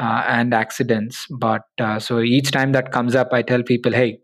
[0.00, 1.26] uh, and accidents.
[1.30, 4.20] But uh, so each time that comes up i tell people hey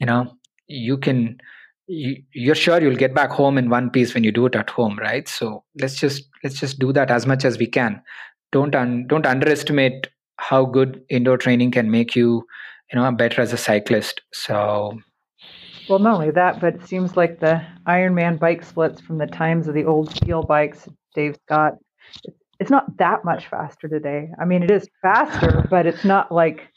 [0.00, 1.38] you know you can
[1.88, 4.70] you, you're sure you'll get back home in one piece when you do it at
[4.70, 5.26] home right?
[5.26, 8.00] So let's just let's just do that as much as we can.
[8.52, 12.46] Don't un, don't underestimate how good indoor training can make you
[12.90, 14.98] you know i'm better as a cyclist so.
[15.88, 19.68] Well not only that but it seems like the ironman bike splits from the times
[19.68, 21.78] of the old steel bikes dave scott
[22.60, 24.30] it's not that much faster today.
[24.40, 26.68] I mean it is faster but it's not like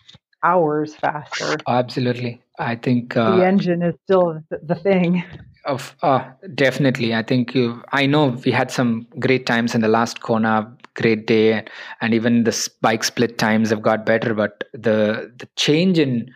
[0.43, 1.57] hours faster.
[1.67, 2.41] Absolutely.
[2.59, 5.23] I think uh, the engine is still the thing.
[5.65, 6.23] Of uh,
[6.55, 7.13] definitely.
[7.13, 11.27] I think you i know we had some great times in the last kona great
[11.27, 11.65] day
[12.01, 16.29] and even the bike split times have got better but the the change in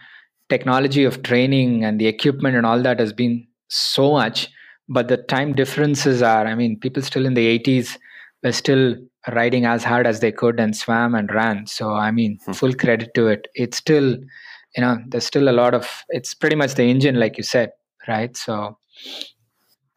[0.50, 4.50] technology of training and the equipment and all that has been so much
[4.88, 7.98] but the time differences are i mean people still in the 80s
[8.44, 8.96] were still
[9.34, 11.66] riding as hard as they could and swam and ran.
[11.68, 12.54] So i mean hmm.
[12.54, 13.48] full credit to it.
[13.56, 14.18] It's still
[14.76, 17.72] you know there's still a lot of it's pretty much the engine like you said
[18.08, 18.36] right?
[18.38, 18.78] So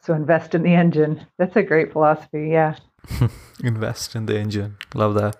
[0.03, 1.27] so invest in the engine.
[1.39, 2.77] That's a great philosophy yeah
[3.63, 4.77] invest in the engine.
[4.95, 5.37] Love that.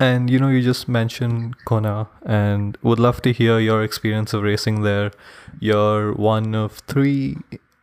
[0.00, 4.42] And you know, you just mentioned Kona, and would love to hear your experience of
[4.42, 5.12] racing there.
[5.60, 7.36] You're one of three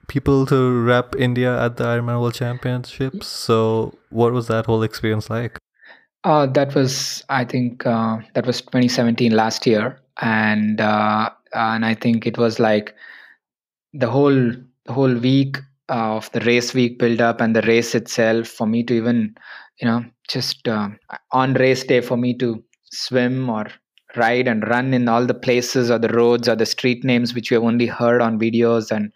[0.07, 3.27] people to rep India at the Ironman World Championships.
[3.27, 5.57] So, what was that whole experience like?
[6.25, 11.95] Uh, that was, I think, uh, that was 2017 last year, and uh, and I
[11.95, 12.93] think it was like
[13.93, 14.51] the whole
[14.85, 15.57] the whole week
[15.91, 19.35] of the race week build up and the race itself for me to even
[19.79, 20.87] you know just uh,
[21.31, 23.67] on race day for me to swim or
[24.15, 27.51] ride and run in all the places or the roads or the street names which
[27.51, 29.11] you have only heard on videos and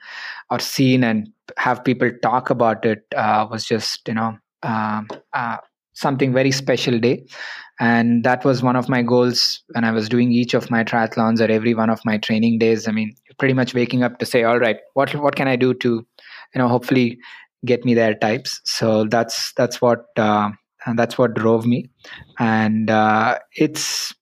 [0.50, 5.58] or seen and have people talk about it uh, was just you know um, uh,
[5.94, 7.26] something very special day.
[7.80, 11.42] And that was one of my goals when i was doing each of my triathlons
[11.42, 12.88] or every one of my training days.
[12.88, 15.74] I mean pretty much waking up to say all right what what can i do
[15.74, 16.06] to
[16.56, 17.20] you know hopefully
[17.66, 18.62] get me there types.
[18.64, 20.50] So that's that's what uh,
[20.86, 21.90] and that's what drove me.
[22.40, 24.14] And uh, it's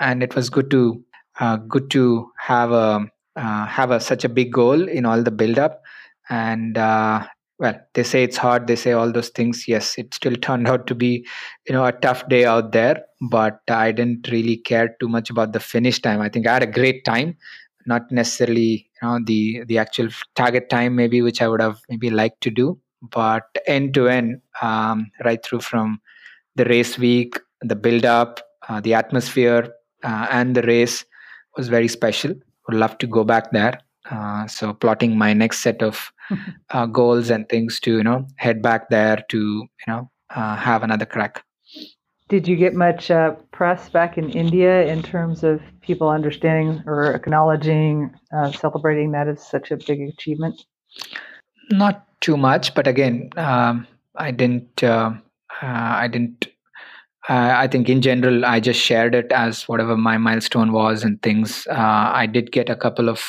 [0.00, 1.02] and it was good to
[1.40, 3.06] uh, good to have a
[3.36, 5.82] uh, have a such a big goal in all the build up.
[6.30, 7.26] And uh,
[7.58, 8.66] well they say it's hard.
[8.66, 9.66] They say all those things.
[9.68, 11.26] Yes it still turned out to be
[11.66, 13.02] you know a tough day out there.
[13.30, 16.20] But i didn't really care too much about the finish time.
[16.20, 17.36] I think i had a great time
[17.86, 22.40] not necessarily know the the actual target time maybe which i would have maybe liked
[22.40, 22.78] to do.
[23.02, 26.00] But end to end um, right through from
[26.56, 31.04] the race week the build up uh, the atmosphere uh, and the race
[31.56, 32.34] was very special.
[32.68, 33.80] Would love to go back there.
[34.10, 36.12] Uh, so plotting my next set of
[36.70, 40.82] uh, goals and things to you know head back there to you know uh, have
[40.82, 41.42] another crack
[42.34, 47.14] did you get much uh, press back in India in terms of people understanding or
[47.14, 50.60] acknowledging, uh, celebrating that as such a big achievement?
[51.70, 54.82] Not too much, but again, um, I didn't.
[54.82, 55.12] Uh,
[55.62, 56.48] uh I didn't.
[57.28, 61.22] Uh, I think in general, I just shared it as whatever my milestone was and
[61.22, 61.68] things.
[61.70, 63.22] Uh, I did get a couple of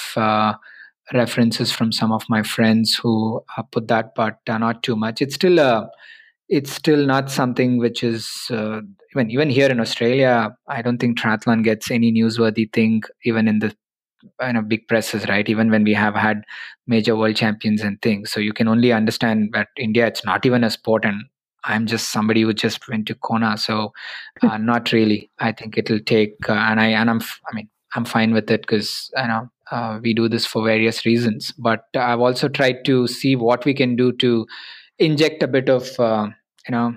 [1.13, 5.21] references from some of my friends who put that, but not too much.
[5.21, 5.91] It's still a
[6.47, 8.81] it's still not something which is uh,
[9.13, 10.55] even even here in Australia.
[10.67, 13.75] I don't think triathlon gets any newsworthy thing even in the
[14.41, 15.47] you know big presses, right?
[15.47, 16.43] Even when we have had
[16.87, 20.63] major world champions and things, so you can only understand that India it's not even
[20.63, 21.23] a sport, and
[21.63, 23.91] I'm just somebody who just went to Kona, so
[24.41, 25.31] uh, not really.
[25.39, 28.61] I think it'll take, uh, and I and I'm I mean I'm fine with it
[28.61, 31.51] because you know uh, we do this for various reasons.
[31.53, 34.45] But I've also tried to see what we can do to
[34.99, 36.27] inject a bit of uh,
[36.67, 36.95] you know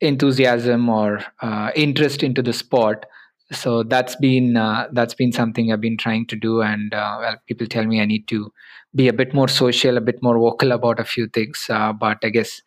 [0.00, 3.06] enthusiasm or uh, interest into the sport.
[3.52, 7.36] So that's been uh, that's been something I've been trying to do, and uh, well,
[7.46, 8.52] people tell me I need to
[8.94, 11.66] be a bit more social, a bit more vocal about a few things.
[11.68, 12.60] Uh, but I guess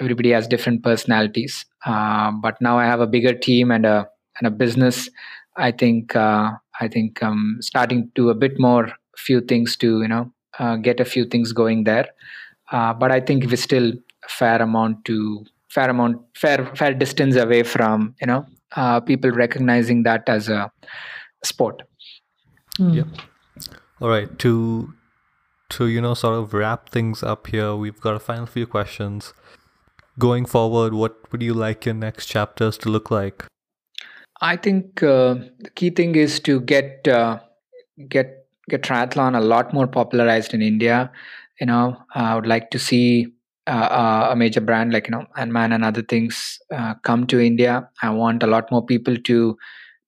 [0.00, 1.64] everybody has different personalities.
[1.84, 4.08] but now I have a bigger team and a
[4.38, 5.10] and a business.
[5.56, 10.08] I think I think I'm starting to do a bit more few things to you
[10.08, 12.08] know uh, get a few things going there.
[12.70, 13.92] Uh, but I think we're still
[14.24, 18.46] a fair amount to fair amount fair fair distance away from you know
[18.76, 20.70] uh, people recognizing that as a
[21.44, 21.82] sport.
[22.78, 22.94] Mm.
[22.96, 23.06] Yep.
[24.00, 24.38] All right.
[24.40, 24.92] To
[25.70, 29.32] to you know sort of wrap things up here, we've got a final few questions.
[30.18, 33.46] Going forward, what would you like your next chapters to look like?
[34.42, 37.40] I think uh, the key thing is to get uh,
[38.08, 41.10] get get triathlon a lot more popularized in India.
[41.60, 43.32] You know, I would like to see
[43.66, 47.40] uh, uh a major brand like you know Ironman and other things uh, come to
[47.40, 47.88] India.
[48.02, 49.56] I want a lot more people to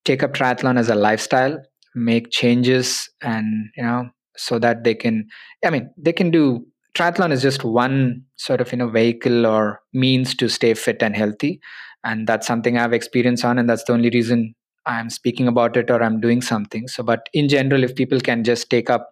[0.05, 1.59] take up triathlon as a lifestyle,
[1.95, 5.29] make changes, and you know, so that they can.
[5.65, 9.81] I mean, they can do triathlon is just one sort of you know vehicle or
[9.93, 11.61] means to stay fit and healthy
[12.05, 14.55] and that's something i've experienced on and that's the only reason
[14.87, 18.45] i'm speaking about it or i'm doing something so but in general if people can
[18.45, 19.11] just take up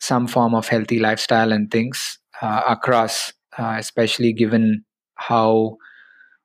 [0.00, 4.84] some form of healthy lifestyle and things uh, across uh, especially given
[5.16, 5.76] how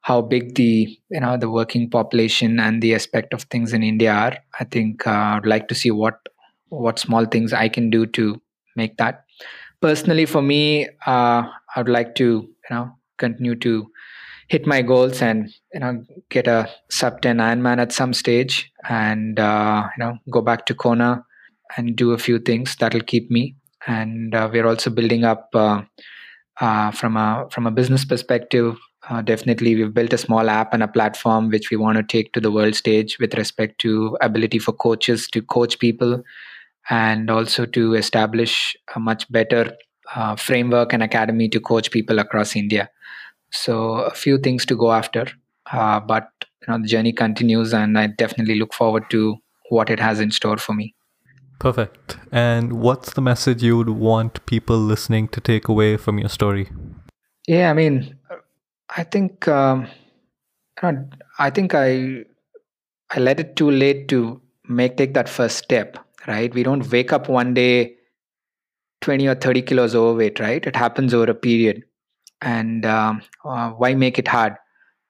[0.01, 4.12] how big the you know the working population and the aspect of things in india
[4.12, 4.38] are.
[4.60, 6.20] I think uh, i'd like to see what
[6.70, 8.41] what small things i can do to
[8.76, 9.26] make that.
[9.82, 11.43] Personally for me uh,
[11.76, 13.88] i would like to you know continue to
[14.47, 19.39] hit my goals and you know get a sub 10 Ironman at some stage and
[19.39, 21.24] uh, you know go back to Kona
[21.78, 23.55] and do a few things that'll keep me.
[23.88, 25.49] And uh, we're also building up
[26.60, 28.78] uh, from a from a business perspective
[29.10, 32.34] uh, definitely we've built a small app and a platform which we want to take
[32.34, 36.22] to the world stage with respect to ability for coaches to coach people
[36.89, 39.72] and also to establish a much better
[40.16, 42.89] uh, framework and academy to coach people across India.
[43.51, 45.28] So a few things to go after,
[45.72, 46.30] uh, but
[46.62, 49.38] you know the journey continues, and I definitely look forward to
[49.70, 50.93] what it has in store for me.
[51.60, 52.18] Perfect.
[52.32, 56.70] And what's the message you would want people listening to take away from your story?
[57.47, 58.18] Yeah, I mean,
[58.95, 59.88] I think um,
[60.82, 62.24] I think I
[63.12, 65.97] I let it too late to make take that first step.
[66.28, 66.53] Right?
[66.53, 67.95] We don't wake up one day
[69.01, 70.39] 20 or 30 kilos overweight.
[70.39, 70.66] Right?
[70.66, 71.84] It happens over a period
[72.41, 74.55] and um, uh, why make it hard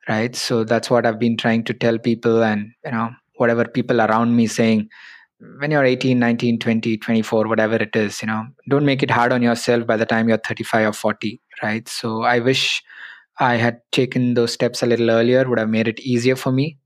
[0.07, 4.01] right so that's what i've been trying to tell people and you know whatever people
[4.01, 4.89] around me saying
[5.59, 9.31] when you're 18 19 20 24 whatever it is you know don't make it hard
[9.31, 12.83] on yourself by the time you're 35 or 40 right so i wish
[13.39, 16.77] i had taken those steps a little earlier would have made it easier for me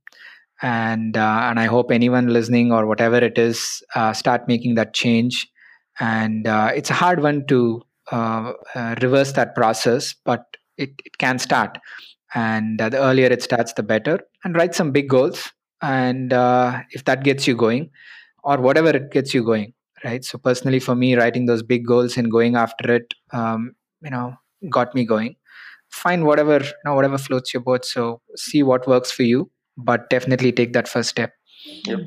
[0.62, 4.94] and uh, and i hope anyone listening or whatever it is uh, start making that
[4.94, 5.48] change
[6.00, 7.82] and uh, it's a hard one to
[8.12, 11.78] uh, uh, reverse that process, but it, it can start.
[12.34, 14.20] And uh, the earlier it starts, the better.
[14.44, 15.52] And write some big goals.
[15.82, 16.32] And
[16.92, 17.90] if that gets you going,
[18.44, 19.74] or whatever it gets you going,
[20.04, 20.24] right?
[20.24, 24.36] So personally, for me, writing those big goals and going after it, um, you know,
[24.70, 25.36] got me going.
[25.90, 27.86] Find whatever you know, whatever floats your boat.
[27.86, 31.32] So see what works for you, but definitely take that first step.
[31.86, 32.00] Yep.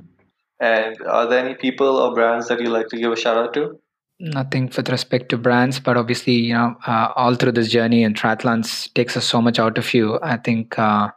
[0.58, 3.54] And are there any people or brands that you like to give a shout out
[3.54, 3.78] to?
[4.18, 8.16] nothing with respect to brands but obviously you know uh, all through this journey and
[8.16, 11.08] triathlons takes us so much out of you i think uh,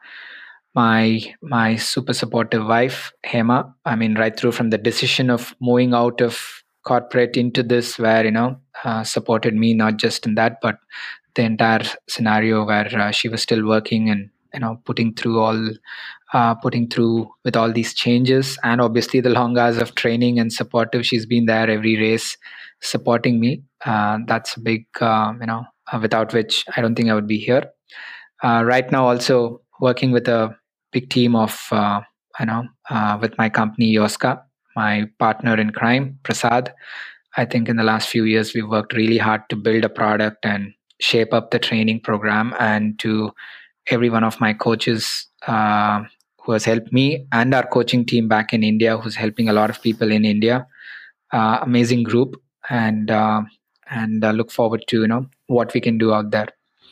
[0.75, 5.93] my my super supportive wife hema i mean right through from the decision of moving
[5.93, 10.57] out of corporate into this where you know uh, supported me not just in that
[10.61, 10.77] but
[11.35, 15.69] the entire scenario where uh, she was still working and you know putting through all
[16.33, 20.53] uh, putting through with all these changes and obviously the long hours of training and
[20.53, 22.29] supportive she's been there every race
[22.81, 23.63] supporting me.
[23.85, 27.27] Uh, that's a big, uh, you know, uh, without which I don't think I would
[27.27, 27.63] be here.
[28.43, 30.55] Uh, right now, also working with a
[30.91, 32.01] big team of, uh,
[32.39, 34.41] you know, uh, with my company Yoska,
[34.75, 36.73] my partner in crime, Prasad.
[37.37, 40.45] I think in the last few years we've worked really hard to build a product
[40.45, 42.53] and shape up the training program.
[42.59, 43.31] And to
[43.89, 48.63] every one of my coaches who has helped me and our coaching team back in
[48.63, 50.67] India, who's helping a lot of people in India.
[51.31, 53.41] Uh, amazing group and uh,
[53.91, 56.47] and uh, look forward to you know what we can do out there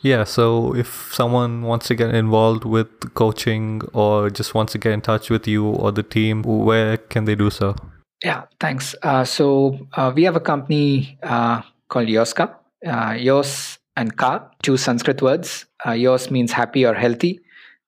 [0.08, 4.92] yeah so if someone wants to get involved with coaching or just wants to get
[4.92, 7.76] in touch with you or the team where can they do so
[8.24, 8.96] Yeah, thanks.
[9.04, 12.56] Uh, so uh, we have a company uh, called Yoska.
[12.86, 15.66] Uh, Yos and Ka, two Sanskrit words.
[15.86, 17.40] Uh, Yos means happy or healthy.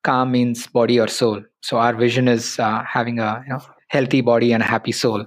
[0.04, 1.42] Ka means body or soul.
[1.62, 5.26] So our vision is uh, having a you know, healthy body and a happy soul.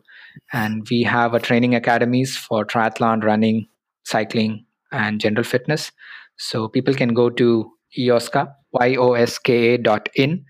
[0.53, 3.66] And we have a training academies for triathlon, running,
[4.05, 5.90] cycling, and general fitness.
[6.43, 10.45] So people can go to Yoska, Y-O-S-K-A dot in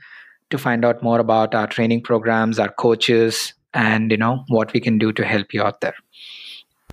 [0.51, 4.81] to find out more about our training programs, our coaches, and you know what we
[4.81, 5.95] can do to help you out there.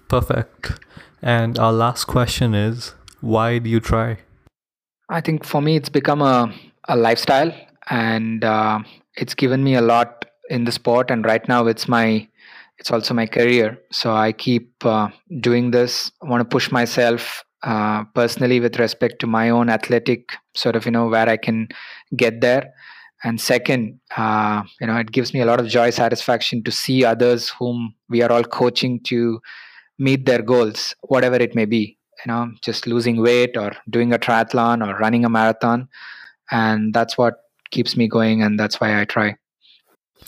[0.10, 0.80] Perfect.
[1.22, 4.18] And our last question is why do you try?
[5.10, 6.54] I think for me, it's become a,
[6.88, 7.54] a lifestyle
[7.89, 8.80] and uh,
[9.16, 11.10] it's given me a lot in the sport.
[11.10, 12.28] And right now, it's my
[12.78, 13.78] it's also my career.
[13.91, 16.12] So I keep uh, doing this.
[16.24, 20.86] I want to push myself uh, personally with respect to my own athletic sort of
[20.86, 21.68] you know where I can
[22.16, 22.74] get there.
[23.22, 27.03] And second, uh, you know, it gives me a lot of joy, satisfaction to see
[27.03, 29.41] others whom we are all coaching to
[29.97, 31.97] meet their goals, whatever it may be.
[32.26, 35.89] You know, just losing weight or doing a triathlon or running a marathon,
[36.51, 37.36] and that's what
[37.72, 39.36] keeps me going, and that's why I try.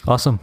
[0.08, 0.40] Awesome.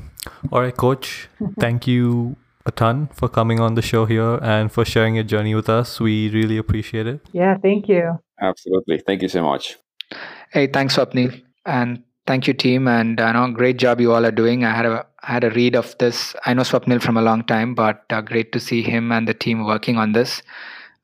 [0.53, 1.29] All right, coach.
[1.59, 2.37] thank you
[2.69, 5.99] a ton for coming on the show here and for sharing your journey with us.
[6.01, 7.21] We really appreciate it.
[7.33, 8.19] Yeah, thank you.
[8.41, 8.99] Absolutely.
[8.99, 9.77] Thank you so much.
[10.53, 14.31] Hey, thanks, Swapnil, and thank you, team, and I know great job you all are
[14.31, 14.65] doing.
[14.65, 16.35] I had a I had a read of this.
[16.47, 19.35] I know Swapnil from a long time, but uh, great to see him and the
[19.35, 20.43] team working on this.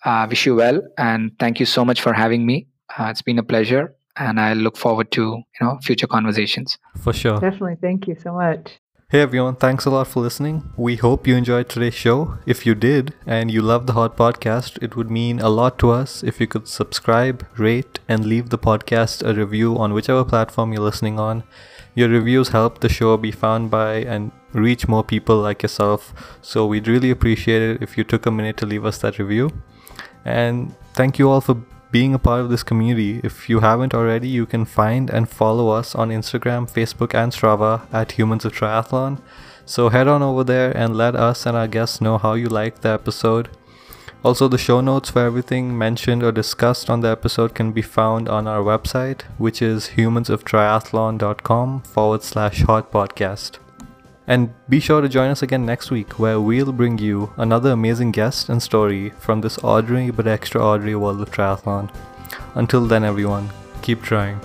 [0.04, 2.68] Uh, wish you well, and thank you so much for having me.
[2.96, 6.78] Uh, it's been a pleasure, and I look forward to you know future conversations.
[6.96, 7.38] For sure.
[7.40, 7.76] Definitely.
[7.80, 8.78] Thank you so much.
[9.10, 10.72] Hey everyone, thanks a lot for listening.
[10.78, 12.38] We hope you enjoyed today's show.
[12.46, 15.90] If you did and you love the Hot Podcast, it would mean a lot to
[15.90, 20.72] us if you could subscribe, rate, and leave the podcast a review on whichever platform
[20.72, 21.44] you're listening on.
[21.94, 26.38] Your reviews help the show be found by and reach more people like yourself.
[26.40, 29.50] So we'd really appreciate it if you took a minute to leave us that review.
[30.24, 31.62] And thank you all for
[31.94, 33.20] being a part of this community.
[33.22, 37.82] If you haven't already, you can find and follow us on Instagram, Facebook, and Strava
[37.92, 39.20] at Humans of Triathlon.
[39.64, 42.82] So head on over there and let us and our guests know how you liked
[42.82, 43.48] the episode.
[44.24, 48.28] Also, the show notes for everything mentioned or discussed on the episode can be found
[48.28, 53.58] on our website, which is humansoftriathlon.com forward slash hot podcast.
[54.26, 58.12] And be sure to join us again next week, where we'll bring you another amazing
[58.12, 61.94] guest and story from this ordinary but extraordinary world of triathlon.
[62.54, 63.50] Until then, everyone,
[63.82, 64.40] keep trying.